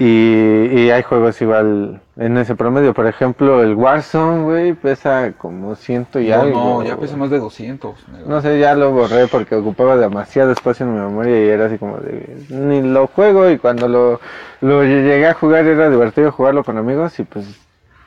[0.00, 2.94] Y, y hay juegos igual en ese promedio.
[2.94, 6.60] Por ejemplo, el Warzone, güey, pesa como ciento y No, algo.
[6.60, 8.08] no, ya pesa más de 200.
[8.08, 8.28] negro.
[8.28, 11.78] No sé, ya lo borré porque ocupaba demasiado espacio en mi memoria y era así
[11.78, 12.36] como de...
[12.50, 14.20] Ni lo juego y cuando lo,
[14.60, 17.46] lo llegué a jugar era divertido jugarlo con amigos y pues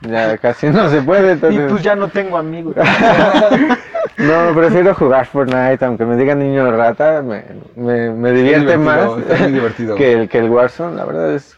[0.01, 1.27] ya casi no se puede.
[1.29, 2.75] Y Entonces, pues ya no tengo amigos.
[4.17, 7.43] No, prefiero jugar Fortnite, aunque me digan niño rata, me,
[7.75, 9.09] me, me divierte más
[9.97, 11.57] que el, que el Warzone, la verdad es...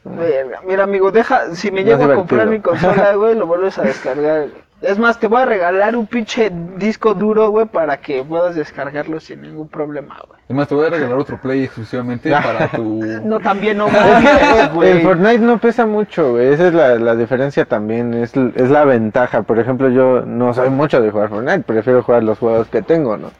[0.65, 3.83] Mira, amigo, deja, si me Más llego a comprar mi consola, güey, lo vuelves a
[3.83, 4.47] descargar.
[4.83, 4.91] Güey.
[4.91, 9.19] Es más, te voy a regalar un pinche disco duro, güey, para que puedas descargarlo
[9.19, 10.39] sin ningún problema, güey.
[10.45, 13.01] Además, te voy a regalar otro play exclusivamente para tu.
[13.23, 15.01] No, también no, que el güey.
[15.01, 16.53] Fortnite no pesa mucho, güey.
[16.53, 18.13] Esa es la, la diferencia también.
[18.13, 19.43] Es, es la ventaja.
[19.43, 21.63] Por ejemplo, yo no soy mucho de jugar Fortnite.
[21.63, 23.31] Prefiero jugar los juegos que tengo, ¿no?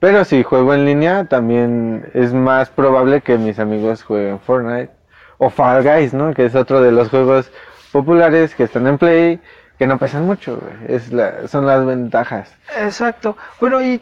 [0.00, 4.90] Pero si juego en línea, también es más probable que mis amigos jueguen Fortnite.
[5.38, 6.34] O Fall Guys, ¿no?
[6.34, 7.50] Que es otro de los juegos
[7.92, 9.40] populares que están en Play,
[9.78, 10.96] que no pesan mucho, güey.
[10.96, 12.52] Es la, son las ventajas.
[12.76, 13.36] Exacto.
[13.60, 13.94] Bueno, y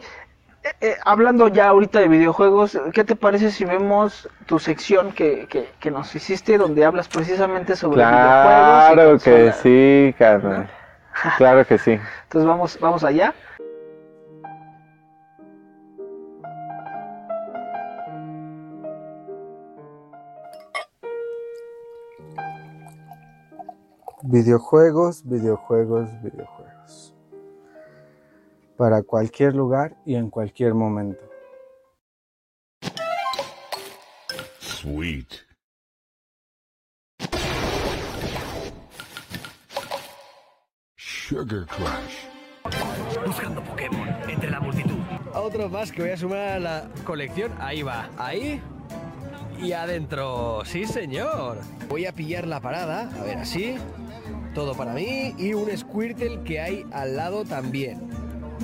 [0.63, 5.47] eh, eh, hablando ya ahorita de videojuegos, ¿qué te parece si vemos tu sección que,
[5.47, 9.21] que, que nos hiciste donde hablas precisamente sobre Claro videojuegos?
[9.21, 9.51] y que
[10.11, 10.69] sí, carnal.
[11.37, 11.99] Claro que sí.
[12.23, 13.33] Entonces vamos, vamos allá.
[24.23, 27.13] Videojuegos, videojuegos, videojuegos.
[28.75, 31.23] Para cualquier lugar y en cualquier momento.
[34.59, 35.27] Sweet.
[40.95, 42.25] Sugar Crush.
[43.23, 44.97] Buscando Pokémon entre la multitud.
[45.35, 47.53] Otro más que voy a sumar a la colección.
[47.59, 48.09] Ahí va.
[48.17, 48.59] Ahí
[49.59, 50.63] y adentro.
[50.65, 51.59] Sí, señor.
[51.87, 53.11] Voy a pillar la parada.
[53.19, 53.77] A ver, así.
[54.57, 55.35] Todo para mí.
[55.37, 58.09] Y un Squirtle que hay al lado también.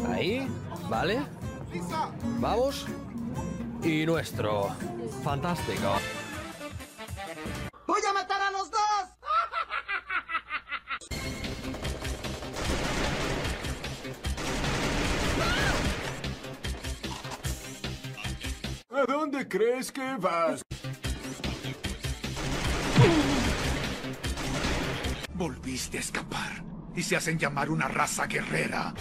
[0.10, 0.48] Ahí.
[0.90, 1.20] Vale.
[2.40, 2.88] Vamos.
[3.84, 4.70] Y nuestro.
[5.24, 5.94] Fantástico.
[7.86, 8.82] ¡Voy a matar a los dos!
[18.90, 20.64] ¿A dónde crees que vas?
[25.36, 26.64] Volviste a escapar
[26.96, 28.94] y se hacen llamar una raza guerrera.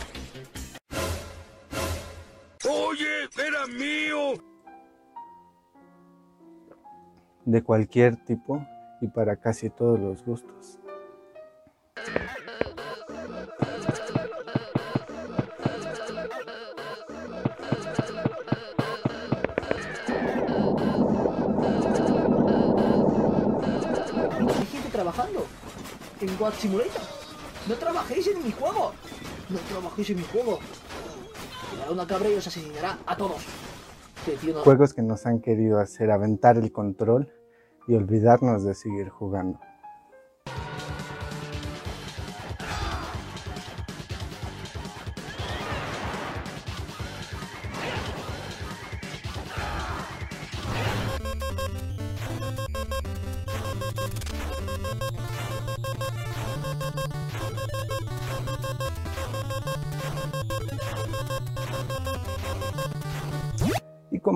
[2.68, 4.34] ¡Oye, era mío!
[7.44, 8.66] De cualquier tipo
[9.00, 10.78] y para casi todos los gustos.
[26.22, 27.02] En God Simulator.
[27.68, 28.92] No trabajéis en mi juego.
[29.48, 30.58] No trabajéis en mi juego.
[31.72, 33.42] Llegará una cabra y os asesinará a todos.
[34.40, 37.32] Tío no- Juegos que nos han querido hacer aventar el control
[37.88, 39.58] y olvidarnos de seguir jugando.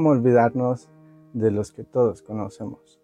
[0.08, 0.88] Olvidarnos
[1.32, 3.00] de los que todos conocemos.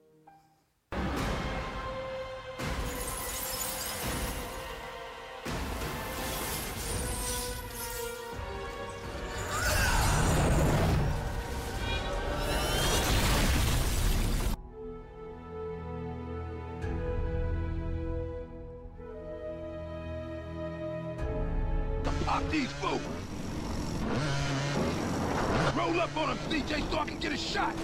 [27.34, 27.74] Shot!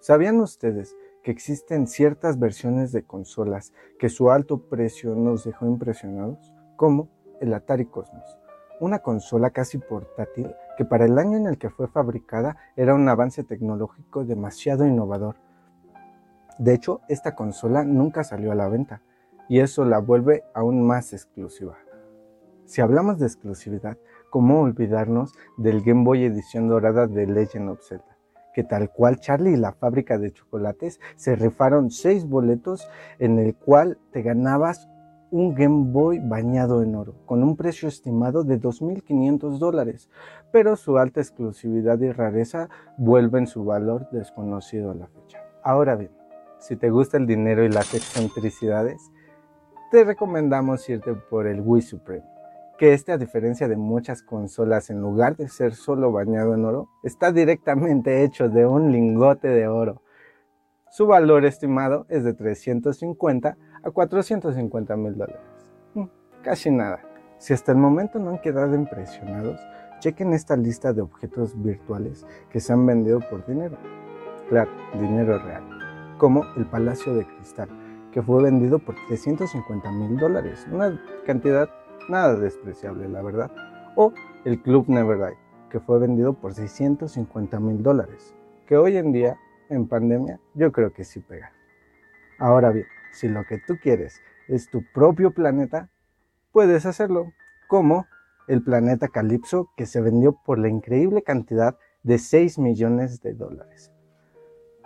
[0.00, 6.52] ¿Sabían ustedes que existen ciertas versiones de consolas que su alto precio nos dejó impresionados?
[6.76, 7.08] Como
[7.40, 8.38] el Atari Cosmos,
[8.78, 13.08] una consola casi portátil que para el año en el que fue fabricada era un
[13.08, 15.36] avance tecnológico demasiado innovador.
[16.58, 19.02] De hecho, esta consola nunca salió a la venta
[19.48, 21.76] y eso la vuelve aún más exclusiva.
[22.64, 23.98] Si hablamos de exclusividad,
[24.30, 28.12] ¿cómo olvidarnos del Game Boy edición dorada de Legend of Zelda?
[28.52, 33.54] que tal cual Charlie y la fábrica de chocolates se rifaron seis boletos en el
[33.54, 34.88] cual te ganabas
[35.30, 40.10] un Game Boy bañado en oro, con un precio estimado de 2.500 dólares,
[40.52, 45.38] pero su alta exclusividad y rareza vuelven su valor desconocido a la fecha.
[45.64, 46.10] Ahora bien,
[46.58, 49.10] si te gusta el dinero y las excentricidades,
[49.90, 52.31] te recomendamos irte por el Wii Supreme
[52.82, 56.88] que este, a diferencia de muchas consolas, en lugar de ser solo bañado en oro,
[57.04, 60.02] está directamente hecho de un lingote de oro.
[60.90, 65.40] Su valor estimado es de 350 a 450 mil dólares.
[65.94, 66.06] Mm,
[66.42, 66.98] Casi nada.
[67.38, 69.60] Si hasta el momento no han quedado impresionados,
[70.00, 73.78] chequen esta lista de objetos virtuales que se han vendido por dinero.
[74.48, 75.62] Claro, dinero real.
[76.18, 77.68] Como el Palacio de Cristal,
[78.10, 80.66] que fue vendido por 350 mil dólares.
[80.72, 81.70] Una cantidad
[82.08, 83.50] nada despreciable, la verdad.
[83.96, 84.12] O
[84.44, 85.38] el Club Never Die,
[85.70, 88.34] que fue vendido por 650 mil dólares,
[88.66, 89.36] que hoy en día,
[89.68, 91.52] en pandemia, yo creo que sí pega.
[92.38, 95.88] Ahora bien, si lo que tú quieres es tu propio planeta,
[96.52, 97.32] puedes hacerlo,
[97.68, 98.06] como
[98.48, 103.92] el planeta Calypso, que se vendió por la increíble cantidad de 6 millones de dólares.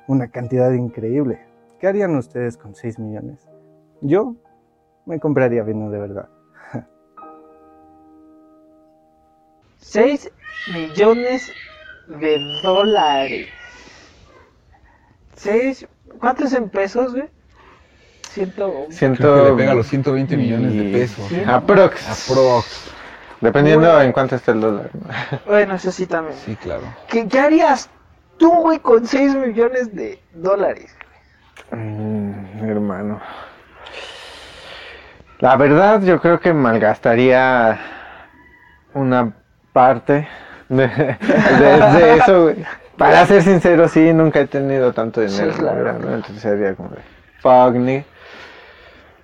[0.07, 1.41] Una cantidad increíble.
[1.81, 3.49] ¿Qué harían ustedes con 6 millones?
[4.03, 4.37] Yo
[5.07, 6.29] me compraría vino de verdad.
[9.87, 10.31] 6
[10.75, 11.53] millones
[12.09, 13.49] de dólares.
[15.37, 15.87] 6,
[16.19, 17.29] ¿cuánto es en pesos, güey?
[18.23, 18.87] Ciento...
[18.99, 21.31] Creo que le pega los 120 millones de pesos.
[21.47, 22.31] Aprox.
[22.31, 22.93] Aprox.
[23.41, 24.03] Dependiendo Bueno.
[24.03, 24.91] en cuánto esté el dólar.
[25.47, 26.37] Bueno, eso sí también.
[26.45, 26.83] Sí, claro.
[27.09, 27.89] ¿Qué, qué harías
[28.39, 30.95] tú, güey, con 6 millones de dólares?
[31.71, 33.21] Mm, hermano.
[35.39, 37.79] La verdad, yo creo que malgastaría
[38.95, 39.35] una
[39.77, 40.27] parte
[40.71, 42.57] de, de- de eso, güey.
[42.97, 45.53] Para ser sincero, sí, nunca he tenido tanto dinero.
[45.53, 45.77] Sí, claro.
[45.77, 46.15] la verdad, ¿no?
[46.15, 47.03] Entonces sería como de,
[47.43, 48.07] fuck.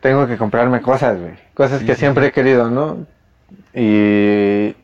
[0.00, 1.32] Tengo que comprarme cosas, güey.
[1.55, 2.98] Cosas Sí, que sí, siempre he querido, ¿no?
[3.72, 4.76] Y...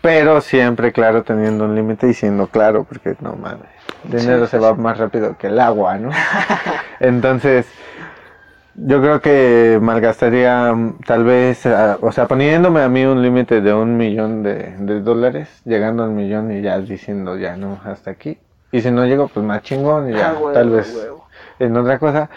[0.00, 3.68] Pero siempre, claro, teniendo un límite y siendo claro, porque no mames,
[4.04, 6.10] dinero se va más rápido que el agua, ¿no?
[7.00, 7.66] Entonces,
[8.74, 13.60] yo creo que malgastaría mm, tal vez, ah, o sea, poniéndome a mí un límite
[13.60, 18.10] de un millón de, de dólares, llegando al millón y ya diciendo, ya no, hasta
[18.10, 18.38] aquí.
[18.70, 21.26] Y si no llego, pues más chingón y ya, Ah, huevo, tal vez huevo.
[21.58, 22.30] en otra cosa.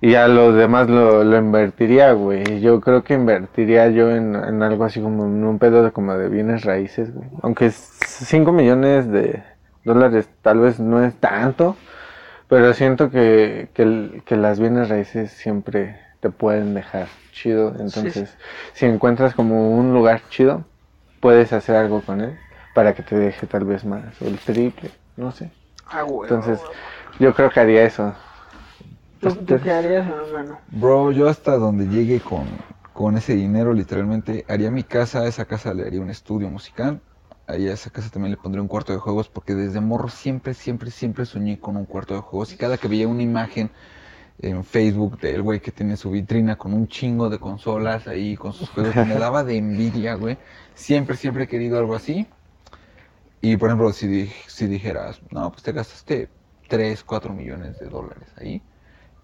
[0.00, 2.60] Y a lo demás lo, lo invertiría, güey.
[2.60, 6.14] Yo creo que invertiría yo en, en algo así como en un pedo de, como
[6.14, 7.28] de bienes raíces, güey.
[7.42, 9.42] Aunque 5 millones de
[9.84, 11.76] dólares tal vez no es tanto,
[12.48, 17.74] pero siento que, que, el- que las bienes raíces siempre te pueden dejar chido.
[17.80, 18.36] Entonces,
[18.74, 20.64] si encuentras como un lugar chido,
[21.20, 22.38] puedes hacer algo con él
[22.74, 25.52] para que te deje tal vez más, o el triple, no sé.
[25.86, 26.26] Ah, huevo.
[26.28, 26.60] Entonces,
[27.18, 28.14] yo creo que haría eso.
[29.20, 30.60] ¿Tú, tú qué harías, hermano?
[30.66, 32.58] Bro, yo hasta donde llegue con,
[32.92, 37.02] con ese dinero, literalmente, haría mi casa, a esa casa le haría un estudio musical,
[37.46, 40.54] ahí a esa casa también le pondría un cuarto de juegos, porque desde morro siempre,
[40.54, 43.70] siempre, siempre soñé con un cuarto de juegos, y cada que veía una imagen
[44.40, 48.52] en Facebook del güey que tiene su vitrina con un chingo de consolas ahí, con
[48.52, 50.38] sus juegos, me daba de envidia, güey,
[50.74, 52.26] siempre, siempre he querido algo así,
[53.40, 56.28] y por ejemplo, si, si dijeras, no, pues te gastaste
[56.68, 58.62] 3, 4 millones de dólares ahí,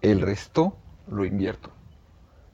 [0.01, 1.71] el resto lo invierto.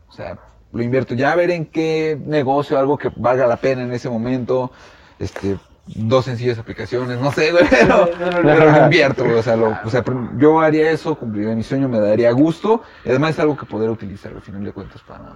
[0.08, 0.40] O sea,
[0.72, 1.16] lo invierto.
[1.16, 4.72] Ya a ver en qué negocio, algo que valga la pena en ese momento.
[5.20, 5.58] Este,
[5.88, 8.10] dos sencillas aplicaciones, no sé, güey, pero,
[8.44, 10.04] pero lo invierto, güey, o sea, lo- o sea,
[10.38, 13.90] yo haría eso, cumpliría mi sueño, me daría gusto, y además es algo que poder
[13.90, 15.34] utilizar al final de cuentas para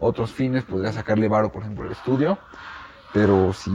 [0.00, 2.36] otros fines, podría sacarle varo, por ejemplo, al estudio,
[3.12, 3.70] pero sí,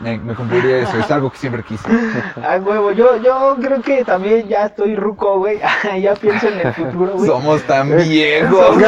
[0.00, 1.88] me, me cumpliría eso, es algo que siempre quise.
[2.42, 5.60] Ah, huevo, yo, yo creo que también ya estoy ruco, güey.
[6.02, 7.26] ya pienso en el futuro, güey.
[7.28, 8.76] Somos tan viejos.
[8.76, 8.82] Me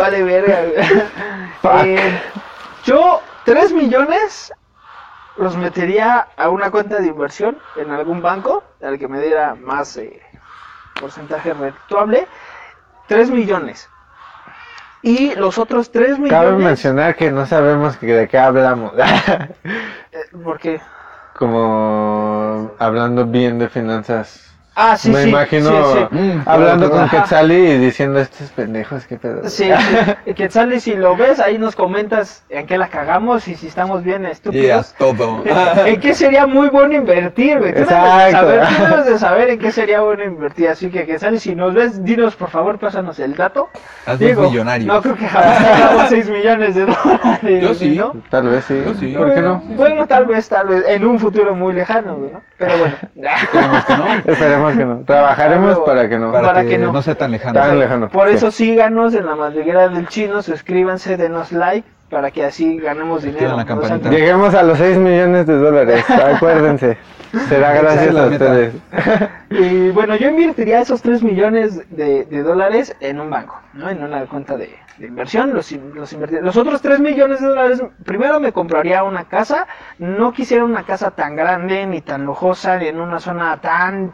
[0.00, 0.60] vale verga,
[1.62, 1.96] güey.
[1.96, 2.20] Eh,
[2.84, 4.52] yo, 3 millones
[5.36, 9.96] los metería a una cuenta de inversión en algún banco, al que me diera más
[9.96, 10.20] eh,
[11.00, 12.26] porcentaje redituable.
[13.08, 13.88] 3 millones.
[15.02, 16.30] Y los otros 3 millones.
[16.30, 18.92] Cabe mencionar que no sabemos de qué hablamos.
[18.98, 19.50] eh,
[20.42, 20.80] ¿Por qué?
[21.34, 24.53] Como hablando bien de finanzas.
[24.76, 25.28] Ah, sí, Me sí.
[25.28, 26.14] imagino sí, sí.
[26.16, 27.08] Mm, hablando con.
[27.08, 29.48] Quetzali y diciendo estos pendejos, qué pedo.
[29.48, 29.70] Sí,
[30.26, 30.32] sí.
[30.34, 34.22] Quetzali, si lo ves, ahí nos comentas en qué la cagamos y si estamos bien
[34.22, 34.94] Yeah, estúpidos.
[34.98, 35.42] todo.
[35.86, 37.72] ¿En qué sería muy bueno invertir, güey?
[37.72, 37.94] Tú debes, de
[38.30, 38.46] Exacto.
[38.48, 40.68] debes de saber en qué sería bueno invertir.
[40.68, 43.68] Así que, Quetzali, si nos ves, dinos, por favor, pásanos el dato.
[44.06, 44.86] Haznos Digo, millonarios.
[44.88, 47.62] No creo que jamás tengamos 6 millones de dólares.
[47.62, 47.96] Yo sí.
[47.96, 48.12] ¿no?
[48.30, 48.82] Tal vez sí.
[48.84, 49.14] Yo sí.
[49.16, 49.62] ¿Por qué no?
[49.76, 52.42] Bueno, tal vez, tal vez, en un futuro muy lejano, güey, ¿no?
[52.58, 52.94] Pero bueno.
[53.04, 54.04] Esperemos que no.
[54.32, 55.00] Esperemos que no.
[55.04, 56.32] Trabajaremos para que no.
[56.32, 56.92] Para, Para que, que no.
[56.92, 57.02] no.
[57.02, 57.54] sea tan lejano.
[57.60, 58.08] Tan lejano.
[58.08, 58.34] Por sí.
[58.34, 63.56] eso síganos en la madriguera del chino, suscríbanse, denos like, para que así ganemos dinero.
[63.56, 63.98] la.
[64.10, 66.04] Lleguemos a los 6 millones de dólares.
[66.34, 66.96] Acuérdense.
[67.48, 68.74] Será gracias a ustedes.
[69.50, 73.88] Y bueno, yo invertiría esos 3 millones de, de dólares en un banco, ¿no?
[73.88, 76.12] En una cuenta de, de inversión, los, los.
[76.12, 79.66] Los otros 3 millones de dólares, primero me compraría una casa,
[79.98, 84.12] no quisiera una casa tan grande, ni tan lujosa, ni en una zona tan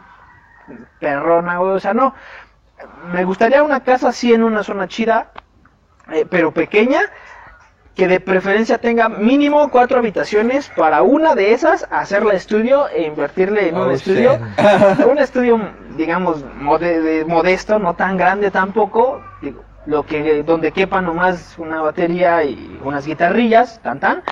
[0.99, 2.13] perrona, güey, o sea, no.
[3.13, 5.31] Me gustaría una casa así en una zona chida,
[6.11, 7.01] eh, pero pequeña,
[7.95, 13.67] que de preferencia tenga mínimo cuatro habitaciones para una de esas hacerla estudio e invertirle
[13.69, 14.39] en un Oh, estudio.
[15.11, 15.59] Un estudio
[15.97, 19.21] digamos mode- de- modesto no tan grande tampoco.
[19.41, 24.23] Digo, lo que donde quepa nomás una batería y unas guitarrillas tan tan.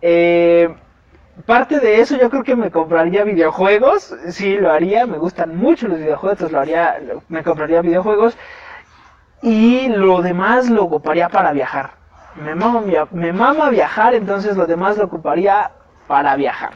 [0.00, 0.74] Eh,
[1.46, 5.88] parte de eso yo creo que me compraría videojuegos sí lo haría me gustan mucho
[5.88, 6.96] los videojuegos entonces lo haría
[7.28, 8.36] me compraría videojuegos
[9.42, 11.90] y lo demás lo ocuparía para viajar
[12.36, 12.82] me mama,
[13.12, 15.70] me mama viajar, entonces lo demás lo ocuparía
[16.08, 16.72] para viajar.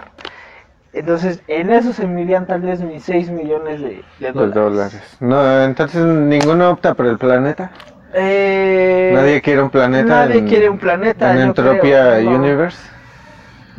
[0.93, 4.55] Entonces, en eso se me irían tal vez mis 6 millones de, de dólares.
[4.55, 5.17] dólares.
[5.19, 7.73] No, entonces ninguno opta por el planeta.
[8.15, 10.27] Eh, Nadie quiere un planeta.
[10.27, 11.33] nadie en- quiere un planeta.
[11.33, 12.37] En Entropia creo, no.
[12.39, 12.79] Universe.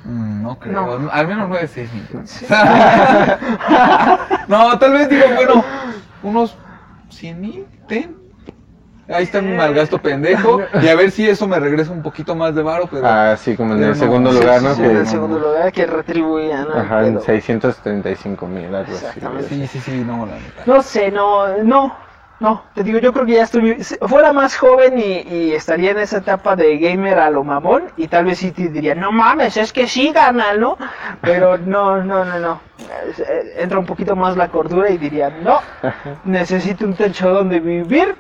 [0.10, 0.99] Mm, No creo.
[0.99, 1.10] No.
[1.12, 2.45] Al menos no de 6 millones.
[4.47, 5.64] no, tal vez digo, bueno,
[6.24, 6.57] unos
[7.10, 8.18] 100 mil, ten.
[9.12, 10.62] Ahí está mi malgasto pendejo.
[10.84, 13.07] Y a ver si eso me regresa un poquito más de varo, pero.
[13.07, 14.76] Ah, sí, como en el segundo sí, lugar, Sí, ¿no?
[14.76, 16.76] sí, Que- en el segundo lugar que retribuía, ¿no?
[16.80, 19.20] Ajá, en Pero- 635 mil, algo así.
[19.49, 20.62] Sí, sí, sí, no, la neta.
[20.68, 21.95] No sé, no, no.
[22.40, 23.60] No, te digo, yo creo que ya si
[24.08, 27.84] Fuera más joven y, y estaría en esa etapa de gamer a lo mamón.
[27.98, 30.78] Y tal vez sí te diría, no mames, es que sí gana, ¿no?
[31.22, 32.62] Pero no, no, no, no.
[33.18, 35.60] Eh, Entra un poquito más la cordura y diría, no,
[36.24, 38.16] necesito un techo donde vivir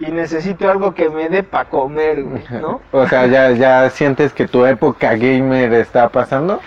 [0.00, 2.18] y necesito algo que me dé para comer,
[2.50, 2.80] ¿no?
[2.92, 6.60] O sea, ¿ya, ¿ya sientes que tu época gamer está pasando?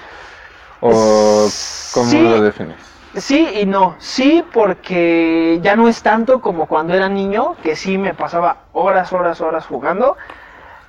[0.80, 1.50] ¿O
[1.94, 2.22] cómo Sí.
[2.22, 2.78] lo defines?
[3.16, 3.96] Sí y no.
[4.00, 9.14] Sí, porque ya no es tanto como cuando era niño, que sí me pasaba horas,
[9.14, 10.18] horas, horas jugando.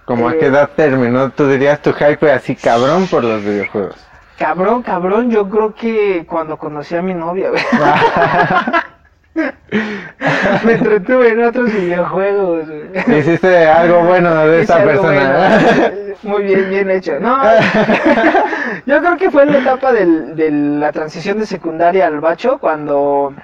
[0.04, 1.30] ¿Cómo a Eh, qué edad terminó?
[1.30, 3.96] ¿Tú dirías tu hype así cabrón por los videojuegos?
[4.38, 7.50] Cabrón, cabrón, yo creo que cuando conocí a mi novia.
[9.34, 12.66] me entretuve en otros videojuegos.
[13.08, 15.58] Hiciste algo bueno de esa persona.
[15.88, 16.14] bueno.
[16.22, 17.18] Muy bien, bien hecho.
[17.20, 17.38] No,
[18.86, 22.58] yo creo que fue en la etapa del- de la transición de secundaria al bacho
[22.58, 23.34] cuando,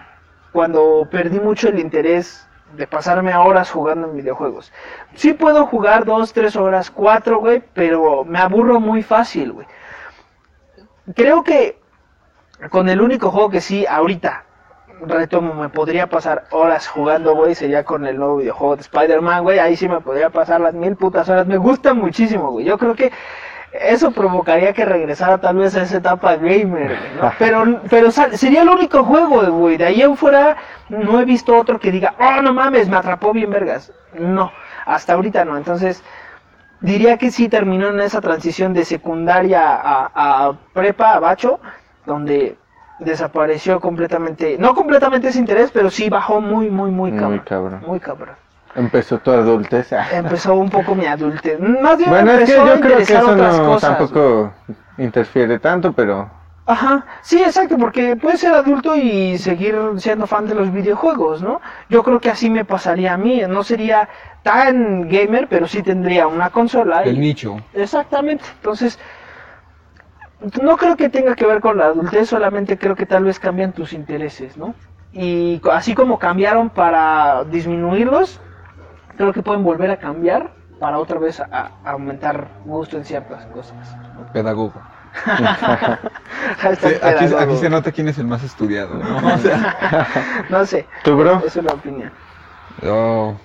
[0.52, 4.72] cuando perdí mucho el interés de pasarme horas jugando en videojuegos.
[5.14, 9.66] Sí puedo jugar dos, tres horas, cuatro, güey, pero me aburro muy fácil, güey.
[11.16, 11.78] Creo que
[12.70, 14.44] con el único juego que sí, ahorita,
[15.06, 19.58] retomo, me podría pasar horas jugando, güey, sería con el nuevo videojuego de Spider-Man, güey,
[19.58, 22.94] ahí sí me podría pasar las mil putas horas, me gusta muchísimo, güey, yo creo
[22.94, 23.12] que
[23.72, 27.32] eso provocaría que regresara tal vez a esa etapa gamer, ¿no?
[27.38, 30.56] Pero, pero sería el único juego, güey, de ahí en fuera
[30.88, 34.52] no he visto otro que diga, oh, no mames, me atrapó bien vergas, no,
[34.86, 36.02] hasta ahorita no, entonces...
[36.82, 41.60] Diría que sí terminó en esa transición de secundaria a, a prepa, a bacho,
[42.06, 42.56] donde
[43.00, 47.30] desapareció completamente, no completamente ese interés, pero sí bajó muy, muy, muy cabrón.
[47.30, 47.82] Muy cabrón.
[47.86, 48.36] Muy cabrón.
[48.74, 49.90] Empezó tu adultez.
[50.12, 51.58] Empezó un poco mi adultez.
[51.58, 54.52] Más bien Bueno, es que empezó a yo creo que eso otras no cosas, tampoco
[54.98, 56.30] interfiere tanto, pero
[56.66, 61.60] Ajá, sí, exacto, porque puedes ser adulto y seguir siendo fan de los videojuegos, ¿no?
[61.88, 64.08] Yo creo que así me pasaría a mí, no sería
[64.44, 67.04] tan gamer, pero sí tendría una consola.
[67.04, 67.56] y- El nicho.
[67.74, 69.00] Exactamente, entonces
[70.62, 73.72] no creo que tenga que ver con la adultez, solamente creo que tal vez cambian
[73.72, 74.74] tus intereses, ¿no?
[75.12, 78.40] Y así como cambiaron para disminuirlos,
[79.16, 81.46] creo que pueden volver a cambiar para otra vez a,
[81.84, 83.76] a aumentar gusto en ciertas cosas.
[84.32, 84.82] Pedagogo.
[86.80, 89.16] Sí, aquí, se nota quién es el más estudiado, ¿no?
[89.34, 89.74] O sea,
[90.48, 91.42] No sé, ¿tú, bro?
[91.44, 92.12] es una opinión.
[92.82, 93.36] yo-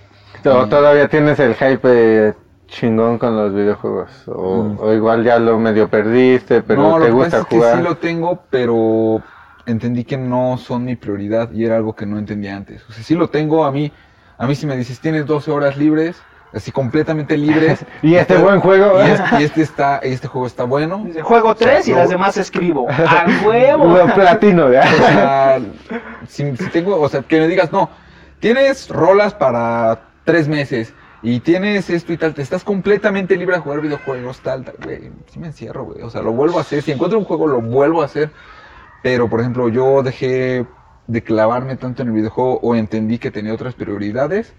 [0.45, 2.35] ¿O todavía tienes el hype
[2.68, 4.09] chingón con los videojuegos?
[4.28, 4.78] O, Mm.
[4.80, 7.72] o igual ya lo medio perdiste, pero no, lo te que gusta pasa es jugar.
[7.74, 9.22] que sí lo tengo, pero
[9.66, 12.84] entendí que no son mi prioridad y era algo que no entendía antes.
[12.89, 13.91] O sea, sí lo tengo, a mí,
[14.38, 16.22] a mí si me dices, tienes 12 horas libres,
[16.53, 17.86] así completamente libres.
[18.01, 18.99] Y este buen juego.
[19.03, 21.01] Y, es- y este, está, este juego está bueno.
[21.05, 21.97] Dice, Juego 3 y no.
[21.97, 22.88] las demás escribo.
[22.89, 23.86] ¡A huevo!
[23.97, 24.84] Lo platino, O ¿ya?
[24.88, 25.59] sea,
[26.28, 27.89] si, si tengo, o sea, que me digas, no,
[28.39, 33.61] tienes rolas para tres meses y tienes esto y tal, te estás completamente libre de
[33.61, 36.82] jugar videojuegos, tal, tal, güey, sí me encierro, güey, o sea, lo vuelvo a hacer,
[36.82, 38.32] si encuentro un juego lo vuelvo a hacer,
[39.01, 40.66] pero por ejemplo, yo dejé
[41.07, 44.53] de clavarme tanto en el videojuego o entendí que tenía otras prioridades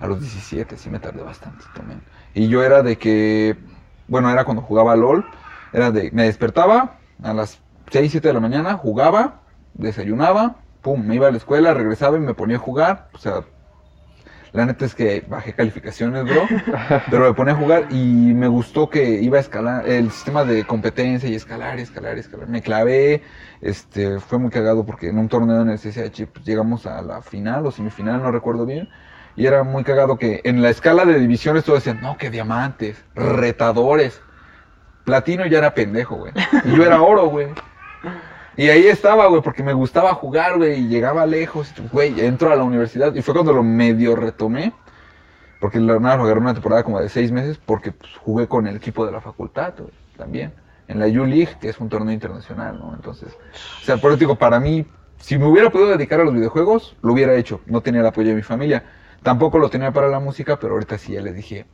[0.00, 2.02] a los 17, sí me tardé bastante también.
[2.34, 3.56] Y yo era de que,
[4.08, 5.24] bueno, era cuando jugaba LOL,
[5.72, 9.42] era de, me despertaba a las 6, 7 de la mañana, jugaba,
[9.74, 13.44] desayunaba, pum, me iba a la escuela, regresaba y me ponía a jugar, o sea,
[14.54, 16.46] la neta es que bajé calificaciones, bro,
[17.10, 20.64] pero me ponía a jugar y me gustó que iba a escalar, el sistema de
[20.64, 22.48] competencia y escalar, escalar, escalar.
[22.48, 23.22] Me clavé,
[23.60, 27.20] este, fue muy cagado porque en un torneo en el CCH pues, llegamos a la
[27.20, 28.88] final o semifinal, no recuerdo bien,
[29.34, 33.04] y era muy cagado que en la escala de divisiones todos decían, no, que diamantes,
[33.16, 34.22] retadores,
[35.04, 36.32] platino ya era pendejo, güey,
[36.64, 37.48] y yo era oro, güey.
[38.56, 42.56] Y ahí estaba, güey, porque me gustaba jugar, güey, y llegaba lejos, güey, entro a
[42.56, 44.72] la universidad y fue cuando lo medio retomé,
[45.60, 48.76] porque la nada lo una temporada como de seis meses, porque pues, jugué con el
[48.76, 50.52] equipo de la facultad, güey, también,
[50.86, 52.94] en la U-League, que es un torneo internacional, ¿no?
[52.94, 53.36] Entonces,
[53.80, 54.86] o sea, por eso digo, para mí,
[55.18, 58.28] si me hubiera podido dedicar a los videojuegos, lo hubiera hecho, no tenía el apoyo
[58.28, 58.84] de mi familia,
[59.22, 61.66] tampoco lo tenía para la música, pero ahorita sí ya les dije,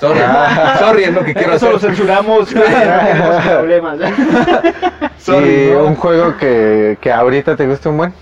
[0.00, 0.20] sorry,
[0.78, 1.90] sorry, es lo que quiero Eso lo hacer.
[1.90, 2.76] censuramos, güey, no
[3.06, 3.98] tenemos problemas.
[5.18, 8.14] Sorry, y un juego que, que ahorita te gusta un buen.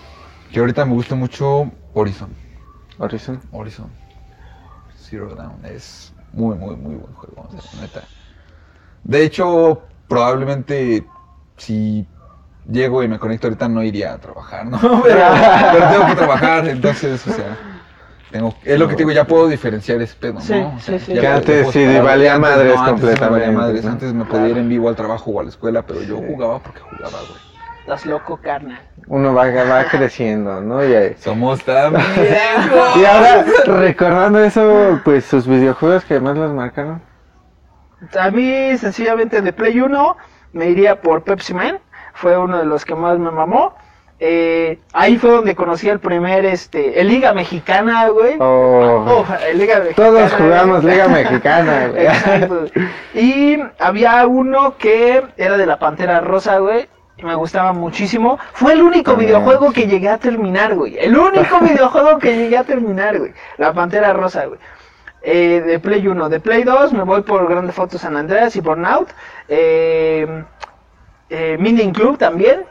[0.53, 2.31] Que ahorita me gusta mucho Horizon.
[2.99, 3.41] Horizon.
[3.53, 3.91] Horizon
[4.99, 8.03] Zero Dawn es muy, muy, muy buen juego, o sea, neta.
[9.05, 11.07] De hecho, probablemente
[11.57, 12.07] si
[12.68, 14.79] llego y me conecto ahorita no iría a trabajar, ¿no?
[14.81, 17.57] Pero, pero tengo que trabajar, entonces, o sea,
[18.37, 20.41] tengo, es lo que te digo, ya puedo diferenciar ese pedo, ¿no?
[20.41, 21.14] Sí, O sea, sí, sí.
[21.14, 23.84] Que antes sí valía Antes madres no, antes sí me valía completamente, madres.
[23.84, 23.91] ¿no?
[23.93, 26.59] Antes me podía ir en vivo al trabajo o a la escuela, pero yo jugaba
[26.61, 27.47] porque jugaba, güey.
[27.80, 28.80] Estás loco, carnal.
[29.07, 30.84] Uno va, va creciendo, ¿no?
[30.84, 31.95] Y, Somos tan
[32.97, 37.01] y ahora, recordando eso, pues sus videojuegos que más los marcaron.
[38.18, 40.16] A mí, sencillamente, de Play 1,
[40.53, 41.78] me iría por Pepsi Man.
[42.14, 43.76] Fue uno de los que más me mamó.
[44.19, 48.37] Eh, ahí fue donde conocí el primer, este, el Liga Mexicana, güey.
[48.39, 50.09] Oh, Oh, el Liga Mexicana.
[50.09, 50.85] todos jugamos.
[50.85, 52.07] Liga Mexicana, güey.
[52.07, 52.64] Exacto.
[53.14, 56.89] Y había uno que era de la Pantera Rosa, güey.
[57.19, 58.39] Y me gustaba muchísimo.
[58.53, 60.97] Fue el único También, videojuego que llegué a terminar, güey.
[60.99, 63.33] El único videojuego que llegué a terminar, güey.
[63.59, 64.59] La Pantera Rosa, güey.
[65.23, 66.29] Eh, de Play 1.
[66.29, 69.09] De Play 2 me voy por Grande Foto San Andreas y por Naut.
[69.49, 70.27] Eh,
[71.31, 72.64] eh, Minion Club también.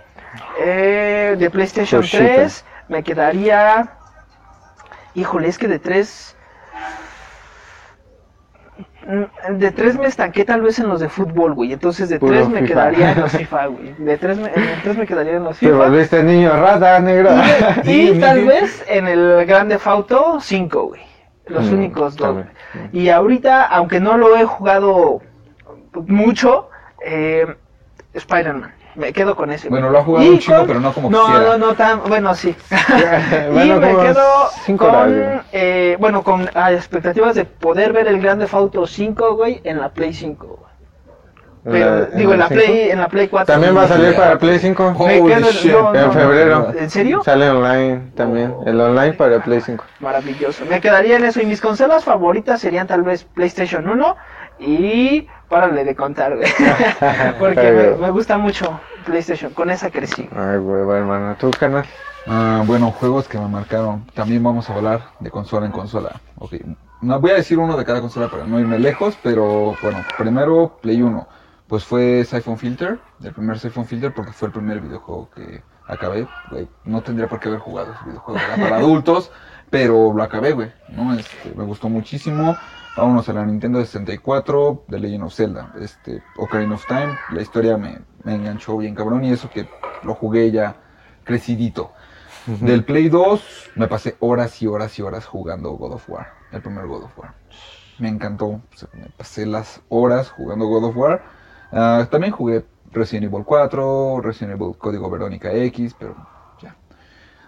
[0.59, 3.97] Eh, de PlayStation sí, 3 me quedaría...
[5.15, 6.35] Híjole, es que de 3...
[9.07, 11.71] Mm, De 3 me estanqué tal vez en los de fútbol, güey.
[11.73, 12.65] Entonces de Puro 3 me FIFA.
[12.65, 13.93] quedaría en los FIFA, güey.
[13.97, 14.51] De 3 me,
[14.97, 15.71] me quedaría en los Te FIFA.
[15.71, 17.31] volviste niño rata, negro.
[17.83, 18.45] Y Sí, tal Miguel.
[18.45, 21.01] vez en el Grande Fauto 5, güey.
[21.47, 22.37] Los Mm, únicos dos.
[22.37, 22.49] también.
[22.91, 25.21] Y ahorita, aunque no lo he jugado
[26.07, 26.69] mucho,
[27.05, 27.45] eh,
[28.13, 28.73] Spider-Man.
[28.95, 29.67] Me quedo con ese.
[29.69, 31.57] Bueno, lo ha jugado Y un chingo, con- pero no como no, quisiera.
[31.57, 32.01] No, no, tan.
[32.07, 32.55] Bueno, sí.
[33.51, 35.41] Bueno, y me quedo con.
[35.51, 40.13] eh, bueno, con expectativas de poder ver el Grande Fauto 5, güey, en la Play
[40.13, 40.47] 5.
[40.47, 40.65] güey.
[41.67, 42.47] Pero, La- digo, en la.
[42.47, 43.51] Play, en la Play 4.
[43.53, 44.91] También va a salir para Play 5.
[44.99, 45.71] Me Holy quedo- shit.
[45.71, 46.11] no, no, En no.
[46.13, 46.73] febrero.
[46.79, 47.21] ¿En serio?
[47.25, 48.53] Sale online también.
[48.67, 49.83] El online para Play 5.
[49.99, 50.63] Maravilloso.
[50.69, 51.41] Me quedaría en eso.
[51.41, 54.15] Y mis consolas favoritas serían tal vez PlayStation 1
[54.59, 55.27] y.
[55.49, 56.49] Párale de contar, güey.
[57.39, 59.53] Porque me, me gusta mucho PlayStation.
[59.53, 60.27] Con esa crecí.
[60.35, 61.35] Ay, huevo, hermano.
[61.39, 61.85] ¿Tú, canal?
[62.27, 64.05] Ah, bueno, juegos que me marcaron.
[64.13, 66.19] También vamos a hablar de consola en consola.
[66.39, 66.55] Ok,
[67.01, 70.77] no, voy a decir uno de cada consola para no irme lejos, pero bueno, primero
[70.81, 71.27] Play 1.
[71.67, 76.27] Pues fue Siphon Filter, el primer Siphon Filter, porque fue el primer videojuego que acabé.
[76.49, 79.31] Güey, no tendría por qué haber jugado ese videojuego, era para adultos,
[79.69, 80.71] pero lo acabé, güey.
[80.89, 81.13] ¿no?
[81.13, 82.57] Este, me gustó muchísimo.
[82.97, 87.17] Vámonos a la Nintendo 64, The Legend of Zelda, este, Ocarina of Time.
[87.31, 89.67] La historia me, me enganchó bien cabrón y eso que
[90.03, 90.77] lo jugué ya
[91.25, 91.91] crecidito.
[92.61, 96.61] Del Play 2 me pasé horas y horas y horas jugando God of War, el
[96.61, 97.33] primer God of War.
[97.99, 101.23] Me encantó, o sea, me pasé las horas jugando God of War.
[101.73, 106.15] Ah, también jugué Resident Evil 4, Resident Evil Código Verónica X, pero
[106.61, 106.77] ya.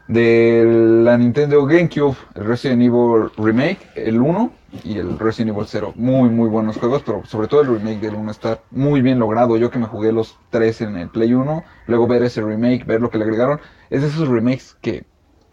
[0.10, 0.66] De
[1.06, 5.93] la Nintendo GameCube, el Resident Evil Remake, el 1 y el Resident Evil 0.
[5.95, 9.57] Muy, muy buenos juegos, pero sobre todo el remake del 1 está muy bien logrado.
[9.57, 13.01] Yo que me jugué los tres en el Play 1, luego ver ese remake, ver
[13.01, 13.59] lo que le agregaron,
[13.89, 15.05] es de esos remakes que,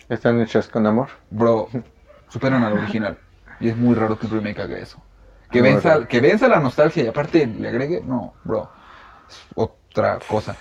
[0.09, 1.09] Están hechos con amor.
[1.31, 1.69] bro,
[2.29, 3.19] superan al original.
[3.61, 5.01] Y es muy raro que un remake haga eso.
[5.51, 8.69] Que venza, que venza la nostalgia y aparte le agregue, no, bro,
[9.29, 10.57] es otra cosa.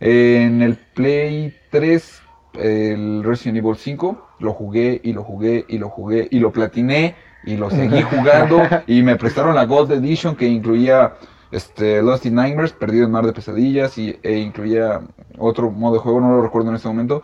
[0.00, 2.22] En el Play 3,
[2.54, 7.16] el Resident Evil 5, lo jugué y lo jugué y lo jugué y lo platiné
[7.48, 11.14] y lo seguí jugando y me prestaron la Gold Edition que incluía
[11.50, 15.00] este, Lost in Nightmares, Perdido en Mar de Pesadillas y, e incluía
[15.38, 17.22] otro modo de juego, no lo recuerdo en este momento.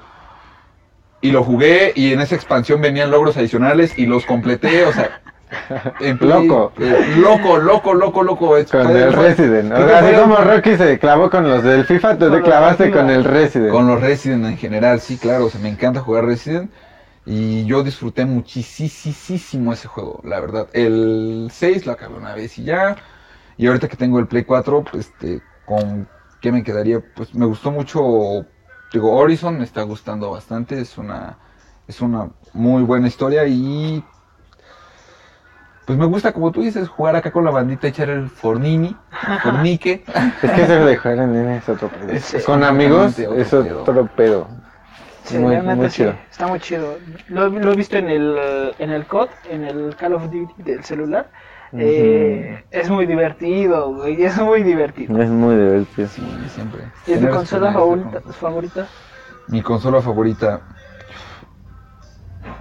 [1.20, 5.20] Y lo jugué y en esa expansión venían logros adicionales y los completé, o sea...
[6.00, 6.72] en Play- Loco.
[6.80, 8.56] eh, loco, loco, loco, loco.
[8.56, 9.72] es- Con el Resident.
[9.72, 12.90] O sea, así fue- como Rocky se clavó con los del FIFA, tú te clavaste
[12.90, 13.70] con el Resident.
[13.70, 16.70] Con los Resident en general, sí, claro, o sea, me encanta jugar Resident
[17.26, 20.68] y yo disfruté muchísimo ese juego, la verdad.
[20.72, 22.96] El 6 lo acabé una vez y ya,
[23.56, 26.08] y ahorita que tengo el Play 4, pues, este, con
[26.40, 28.46] qué me quedaría, pues me gustó mucho,
[28.92, 31.38] digo, Horizon me está gustando bastante, es una,
[31.88, 34.04] es una muy buena historia y
[35.86, 38.96] pues me gusta, como tú dices, jugar acá con la bandita, echar el fornini,
[39.42, 40.02] fornique.
[40.42, 42.12] Es que eso de jugar en línea es otro pedo.
[42.12, 44.46] Es- es Con amigos completamente es otro otro pedo.
[45.24, 45.56] Sí, muy,
[45.90, 46.98] sí, está muy chido.
[47.28, 50.84] Lo, lo he visto en el, en el COD, en el Call of Duty del
[50.84, 51.30] celular.
[51.76, 55.20] Eh, Es muy divertido, güey, es muy divertido.
[55.20, 56.08] Es muy divertido.
[56.08, 56.22] Sí,
[56.54, 56.82] siempre.
[57.06, 57.72] ¿Y es tu consola
[58.38, 58.86] favorita?
[59.48, 60.60] Mi consola favorita.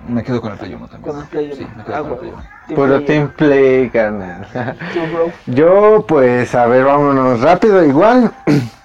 [0.07, 1.13] Me quedo con el Play 1 también.
[1.13, 2.31] Con el Play Sí, me quedo Ah, con el güey.
[2.31, 2.43] Play 1.
[2.67, 3.05] Team Puro Play.
[3.05, 4.47] team play, carnal.
[4.93, 5.31] Tú, bro.
[5.47, 7.83] Yo, pues, a ver, vámonos rápido.
[7.85, 8.31] Igual,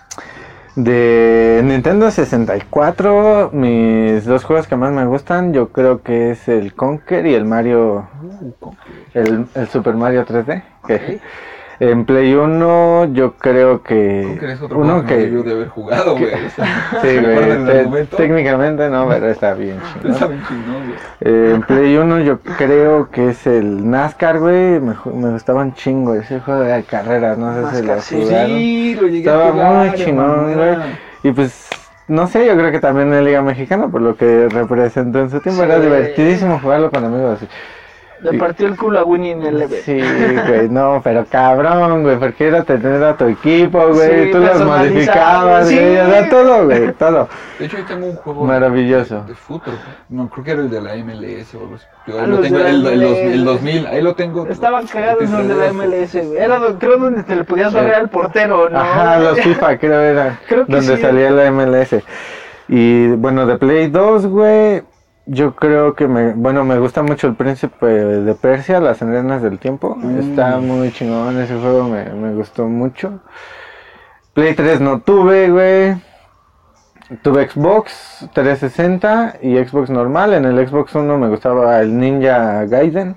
[0.78, 6.72] de Nintendo 64, mis dos juegos que más me gustan, yo creo que es el
[6.72, 8.08] Conker y el Mario,
[9.12, 10.62] el, Super Mario 3D.
[10.86, 11.20] Que
[11.80, 14.36] en Play 1, yo creo que.
[14.38, 16.32] Creo que es otro uno que debió de haber jugado, güey.
[16.34, 16.66] O sea,
[17.02, 20.12] Sí, ¿se güey, técnicamente no, pero está bien chingón.
[20.12, 20.98] Está bien chingón, güey.
[21.20, 24.80] Eh, en Play 1 yo creo que es el NASCAR, güey.
[24.80, 28.48] Me, me gustaba un chingo ese juego de carreras, no sé si lo jugaron.
[28.48, 29.72] Sí, lo llegué Estaba a jugar.
[29.88, 30.76] muy chingón, güey.
[31.22, 31.68] Y pues
[32.08, 35.40] no sé, yo creo que también en Liga Mexicana, por lo que representó en su
[35.40, 35.68] tiempo, Sí.
[35.68, 37.40] era divertidísimo jugarlo con amigos
[38.20, 39.80] Le partió el culo a Winnie en el leve.
[39.82, 40.00] Sí,
[40.48, 44.64] güey, no, pero cabrón, güey, porque era tener a tu equipo, güey, Sí, tú los
[44.64, 45.74] modificabas, sí.
[45.76, 47.28] güey, o sea, todo, güey, todo.
[47.58, 49.22] De hecho, yo tengo un juego Maravilloso.
[49.22, 49.74] de fútbol.
[50.08, 51.84] No, creo que era el de la MLS o algo así.
[52.08, 54.46] Yo Ah, ahí lo los tengo, de el, el el 2000, ahí lo tengo.
[54.48, 56.38] Estaban cagados los de la MLS, güey.
[56.38, 58.78] Era creo donde te le podías barrer al portero, ¿no?
[58.78, 61.02] Ajá, los FIFA creo era Creo que donde sí.
[61.02, 62.02] salía la MLS.
[62.68, 64.82] Y bueno, de Play 2, güey,
[65.28, 69.58] yo creo que me, bueno, me gusta mucho el Príncipe de Persia, las arenas del
[69.58, 69.94] tiempo.
[69.94, 70.18] Mm.
[70.18, 73.20] Está muy chingón ese juego, me, me gustó mucho.
[74.32, 75.96] Play 3 no tuve, güey.
[77.22, 80.32] Tuve Xbox 360 y Xbox normal.
[80.32, 83.16] En el Xbox 1 me gustaba el Ninja Gaiden,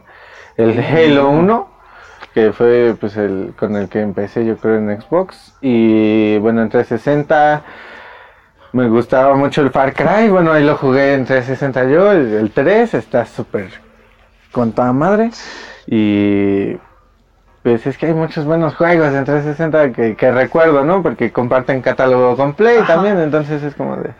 [0.58, 1.70] el Halo 1,
[2.34, 5.56] que fue pues el con el que empecé yo creo en Xbox.
[5.62, 7.64] Y bueno, en 360
[8.74, 10.30] me gustaba mucho el Far Cry.
[10.30, 13.70] Bueno, ahí lo jugué en 360 yo, el, el 3 está súper
[14.52, 15.32] con toda madre.
[15.88, 16.78] Y
[17.64, 21.04] pues es que hay muchos buenos juegos en 360 que, que recuerdo, ¿no?
[21.04, 24.12] Porque comparten catálogo con Play también, entonces es como de...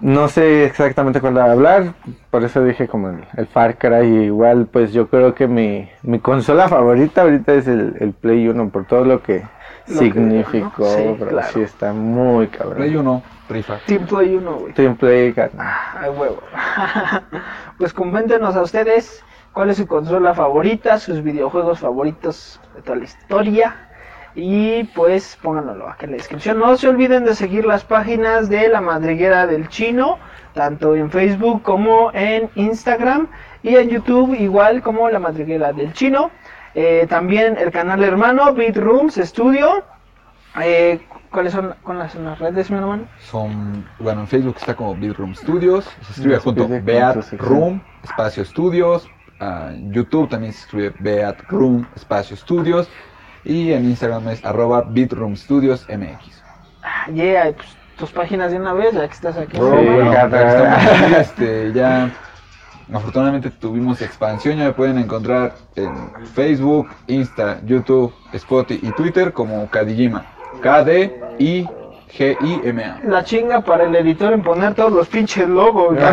[0.00, 1.94] No sé exactamente cuál hablar,
[2.30, 6.18] por eso dije como el, el Far Cry igual, pues yo creo que mi, mi
[6.18, 9.44] consola favorita ahorita es el, el Play 1 por todo lo que
[9.86, 11.48] Significó, sí, pero claro.
[11.52, 12.76] sí está muy cabrón.
[12.76, 13.78] Play 1, rifa.
[13.86, 14.72] Team Play 1, güey.
[14.74, 15.50] Team Play, ca-
[16.00, 16.40] Ay, huevo.
[17.78, 23.04] pues coméntenos a ustedes cuál es su consola favorita, sus videojuegos favoritos de toda la
[23.04, 23.88] historia.
[24.34, 26.58] Y pues pónganlo aquí en la descripción.
[26.58, 30.18] No se olviden de seguir las páginas de La Madriguera del Chino,
[30.54, 33.28] tanto en Facebook como en Instagram.
[33.62, 36.30] Y en YouTube igual como La Madriguera del Chino.
[36.74, 39.84] Eh, también el canal hermano Beat Rooms Studio.
[40.60, 41.00] Eh,
[41.30, 43.04] ¿Cuáles son, cuáles son las redes, mi hermano?
[43.20, 47.32] Son, bueno, en Facebook está como Bedroom Studios, se escribe Nos junto Beat.
[47.38, 49.08] Room, espacio Studios,
[49.40, 52.90] ah, en YouTube también se escribe Beat Room, espacio Studios,
[53.44, 56.42] y en Instagram es arroba Beatroom Studios MX.
[56.82, 59.56] Ah, yeah, pues, tus páginas de una vez, ya que estás aquí.
[59.56, 62.10] Sí, bueno, estamos este, ya
[62.94, 65.92] afortunadamente tuvimos expansión, ya me pueden encontrar en
[66.34, 70.26] Facebook, Insta, YouTube, Spotify y Twitter como Kadijima.
[70.62, 71.68] K-D-I-G-I-M-A.
[73.04, 75.96] La chinga para el editor en poner todos los pinches logos.
[76.02, 76.12] Ya,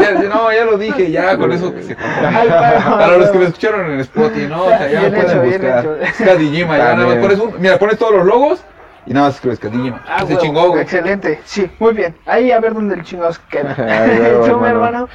[0.00, 3.44] ya, ya, no, ya lo dije, ya con eso que se Para los que me
[3.46, 5.98] escucharon en Spotify, no, o sea, ya Bien me pueden hecho, buscar.
[6.02, 8.64] Es Kadijima, ya nada más pones un, mira, pones todos los logos
[9.06, 10.02] y nada más escribes Kadijima.
[10.08, 10.82] Ah, se chingó, güey.
[10.82, 12.14] Excelente, sí, muy bien.
[12.26, 13.74] Ahí a ver dónde el chingados queda.
[14.46, 15.08] ¿Tú, mi hermano.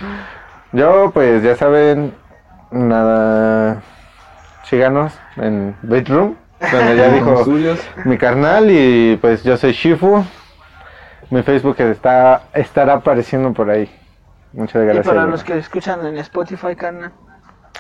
[0.76, 2.13] Yo, pues ya saben,
[2.69, 3.82] nada,
[4.65, 6.36] síganos en Bedroom,
[6.71, 7.45] donde ya dijo
[8.03, 10.23] mi carnal y pues yo soy Shifu.
[11.30, 13.89] Mi Facebook está estará apareciendo por ahí.
[14.51, 15.05] Muchas Y gracias.
[15.05, 15.32] para hermano.
[15.32, 17.11] los que escuchan en Spotify, carnal.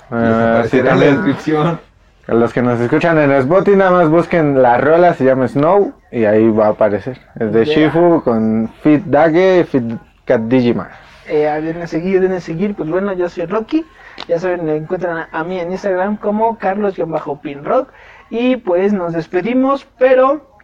[0.09, 1.79] Ah, sí, Aparecerá en la descripción.
[2.27, 5.93] A los que nos escuchan en Spotify, nada más busquen la rola, se llama Snow
[6.11, 7.19] y ahí va a aparecer.
[7.39, 7.65] Es de.
[7.65, 9.83] Shifu con Fit Dage, Fit
[10.25, 10.87] Cat Digimon.
[11.27, 12.75] Eh, a seguir, denle a seguir.
[12.75, 13.85] Pues bueno, yo soy Rocky.
[14.27, 17.91] Ya saben, me encuentran a, a mí en Instagram como Carlos-Pinrock.
[18.29, 20.55] Y pues nos despedimos, pero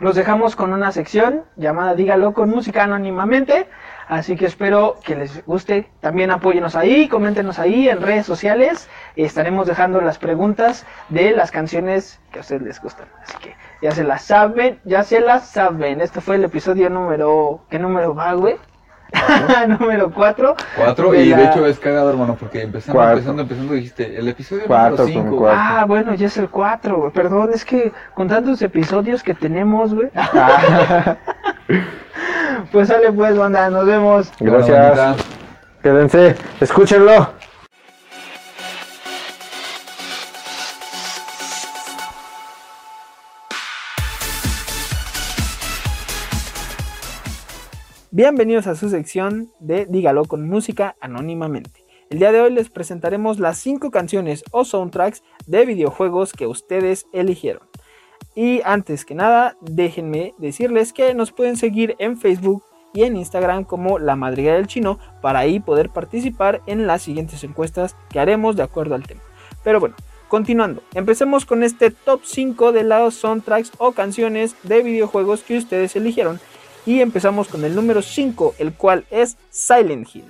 [0.00, 3.68] los dejamos con una sección llamada Dígalo con música anónimamente.
[4.08, 5.88] Así que espero que les guste.
[6.00, 8.88] También apóyenos ahí, coméntenos ahí en redes sociales.
[9.14, 13.06] Estaremos dejando las preguntas de las canciones que a ustedes les gustan.
[13.22, 16.00] Así que ya se las saben, ya se las saben.
[16.00, 17.60] Este fue el episodio número...
[17.70, 18.56] ¿Qué número va, güey?
[19.80, 20.56] número 4.
[20.76, 23.18] Cuatro, y de hecho es cagado, hermano, porque empezando, Cuatro.
[23.18, 25.36] empezando, empezando, dijiste, el episodio Cuatro número con 5.
[25.38, 25.60] cuatro.
[25.60, 27.12] Ah, bueno, ya es el 4, güey.
[27.12, 30.08] Perdón, es que con tantos episodios que tenemos, güey.
[32.72, 34.32] pues sale pues, banda, nos vemos.
[34.40, 35.16] Gracias.
[35.82, 37.30] Quédense, escúchenlo.
[48.22, 51.86] Bienvenidos a su sección de Dígalo con música anónimamente.
[52.10, 57.06] El día de hoy les presentaremos las 5 canciones o soundtracks de videojuegos que ustedes
[57.14, 57.62] eligieron.
[58.34, 62.62] Y antes que nada, déjenme decirles que nos pueden seguir en Facebook
[62.92, 67.42] y en Instagram como La Madrigal del Chino para ahí poder participar en las siguientes
[67.42, 69.22] encuestas que haremos de acuerdo al tema.
[69.64, 69.94] Pero bueno,
[70.28, 75.96] continuando, empecemos con este top 5 de los soundtracks o canciones de videojuegos que ustedes
[75.96, 76.38] eligieron.
[76.86, 80.24] Y empezamos con el número 5, el cual es Silent Hill.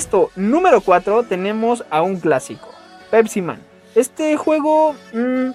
[0.00, 2.70] Puesto número 4 tenemos a un clásico,
[3.10, 3.60] Pepsi Man.
[3.94, 5.50] Este juego mm,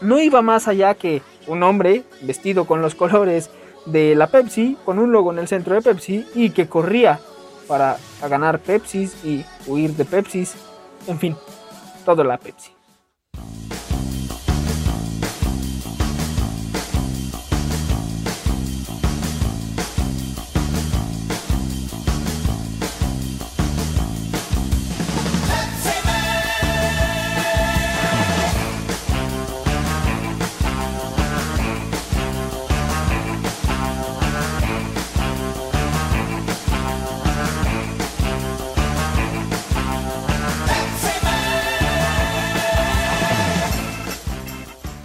[0.00, 3.50] no iba más allá que un hombre vestido con los colores
[3.86, 7.20] de la Pepsi, con un logo en el centro de Pepsi y que corría
[7.68, 10.56] para ganar Pepsis y huir de Pepsis.
[11.06, 11.36] En fin,
[12.04, 12.73] todo la Pepsi.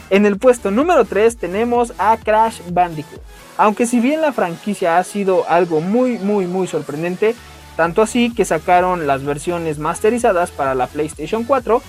[0.10, 3.22] En el puesto número 3 tenemos a Crash Bandicoot.
[3.57, 7.36] Aunque si bien la franquicia ha sido algo muy muy muy sorprendente,
[7.76, 11.82] tanto así que sacaron las versiones masterizadas para la PlayStation 4,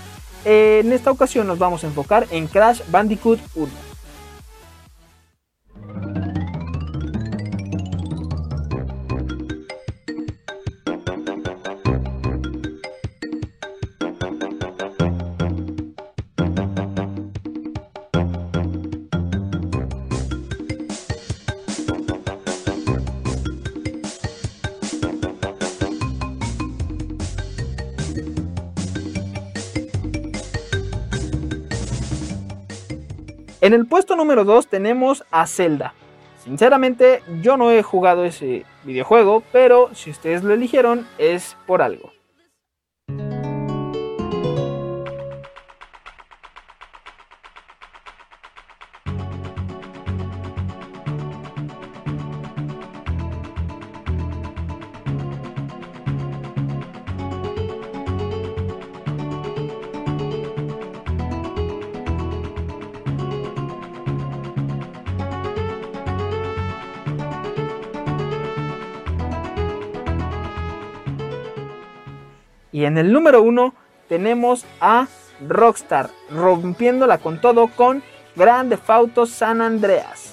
[0.44, 3.70] en esta ocasión nos vamos a enfocar en Crash Bandicoot 1.
[33.70, 35.94] En el puesto número 2 tenemos a Zelda.
[36.42, 42.10] Sinceramente, yo no he jugado ese videojuego, pero si ustedes lo eligieron es por algo.
[72.90, 73.72] En el número 1
[74.08, 75.06] tenemos a
[75.48, 78.02] Rockstar, rompiéndola con todo con
[78.34, 80.29] Grand Theft Auto San Andreas.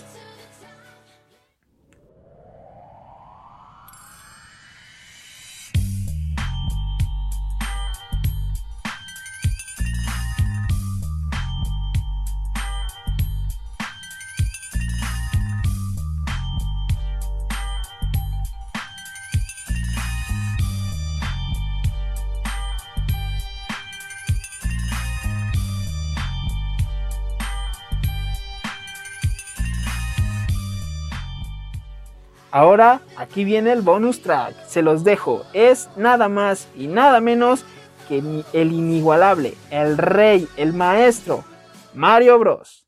[32.57, 34.55] Ahora, aquí viene el bonus track.
[34.65, 35.43] Se los dejo.
[35.53, 37.63] Es nada más y nada menos
[38.09, 38.17] que
[38.51, 41.43] el inigualable, el rey, el maestro,
[41.93, 42.86] Mario Bros.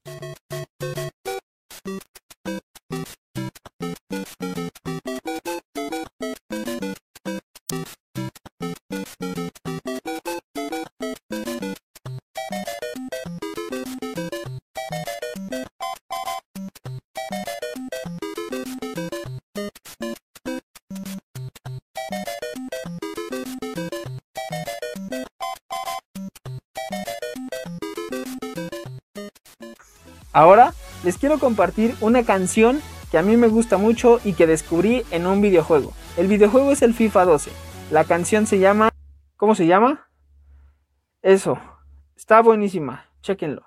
[31.20, 35.42] Quiero compartir una canción que a mí me gusta mucho y que descubrí en un
[35.42, 35.94] videojuego.
[36.18, 37.52] El videojuego es el FIFA 12.
[37.92, 38.90] La canción se llama...
[39.36, 40.10] ¿Cómo se llama?
[41.22, 41.60] Eso.
[42.16, 43.06] Está buenísima.
[43.22, 43.64] Chequenlo.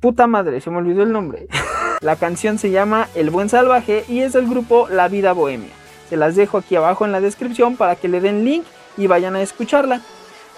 [0.00, 1.48] Puta madre, se me olvidó el nombre.
[2.00, 5.70] La canción se llama El Buen Salvaje y es del grupo La Vida Bohemia.
[6.10, 8.64] Se las dejo aquí abajo en la descripción para que le den link
[8.98, 10.02] y vayan a escucharla.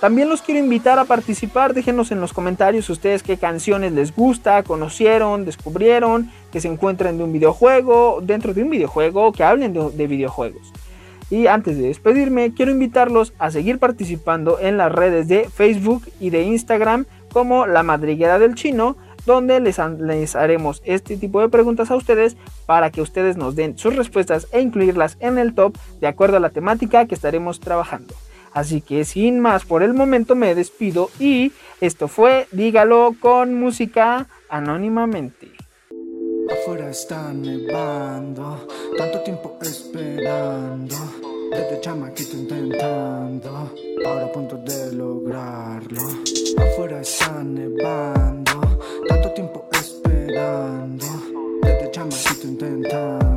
[0.01, 4.63] También los quiero invitar a participar, déjenos en los comentarios ustedes qué canciones les gusta,
[4.63, 9.91] conocieron, descubrieron, que se encuentren de un videojuego, dentro de un videojuego, que hablen de,
[9.91, 10.73] de videojuegos.
[11.31, 16.31] Y antes de despedirme, quiero invitarlos a seguir participando en las redes de Facebook y
[16.31, 21.91] de Instagram como La Madriguera del Chino, donde les, les, haremos este tipo de preguntas
[21.91, 26.07] a ustedes para que ustedes nos den sus respuestas e incluirlas en el top de
[26.07, 28.15] acuerdo a la temática que estaremos trabajando.
[28.57, 31.53] Así que sin más, por el momento me despido y
[31.83, 35.51] esto fue Dígalo con música anónimamente.
[36.51, 40.97] Afuera está nevando, tanto tiempo esperando,
[41.51, 43.75] desde chamaquito intentando,
[44.07, 46.01] ahora a punto de lograrlo.
[46.57, 51.05] Afuera está nevando, tanto tiempo esperando,
[51.61, 53.36] desde chamaquito intentando.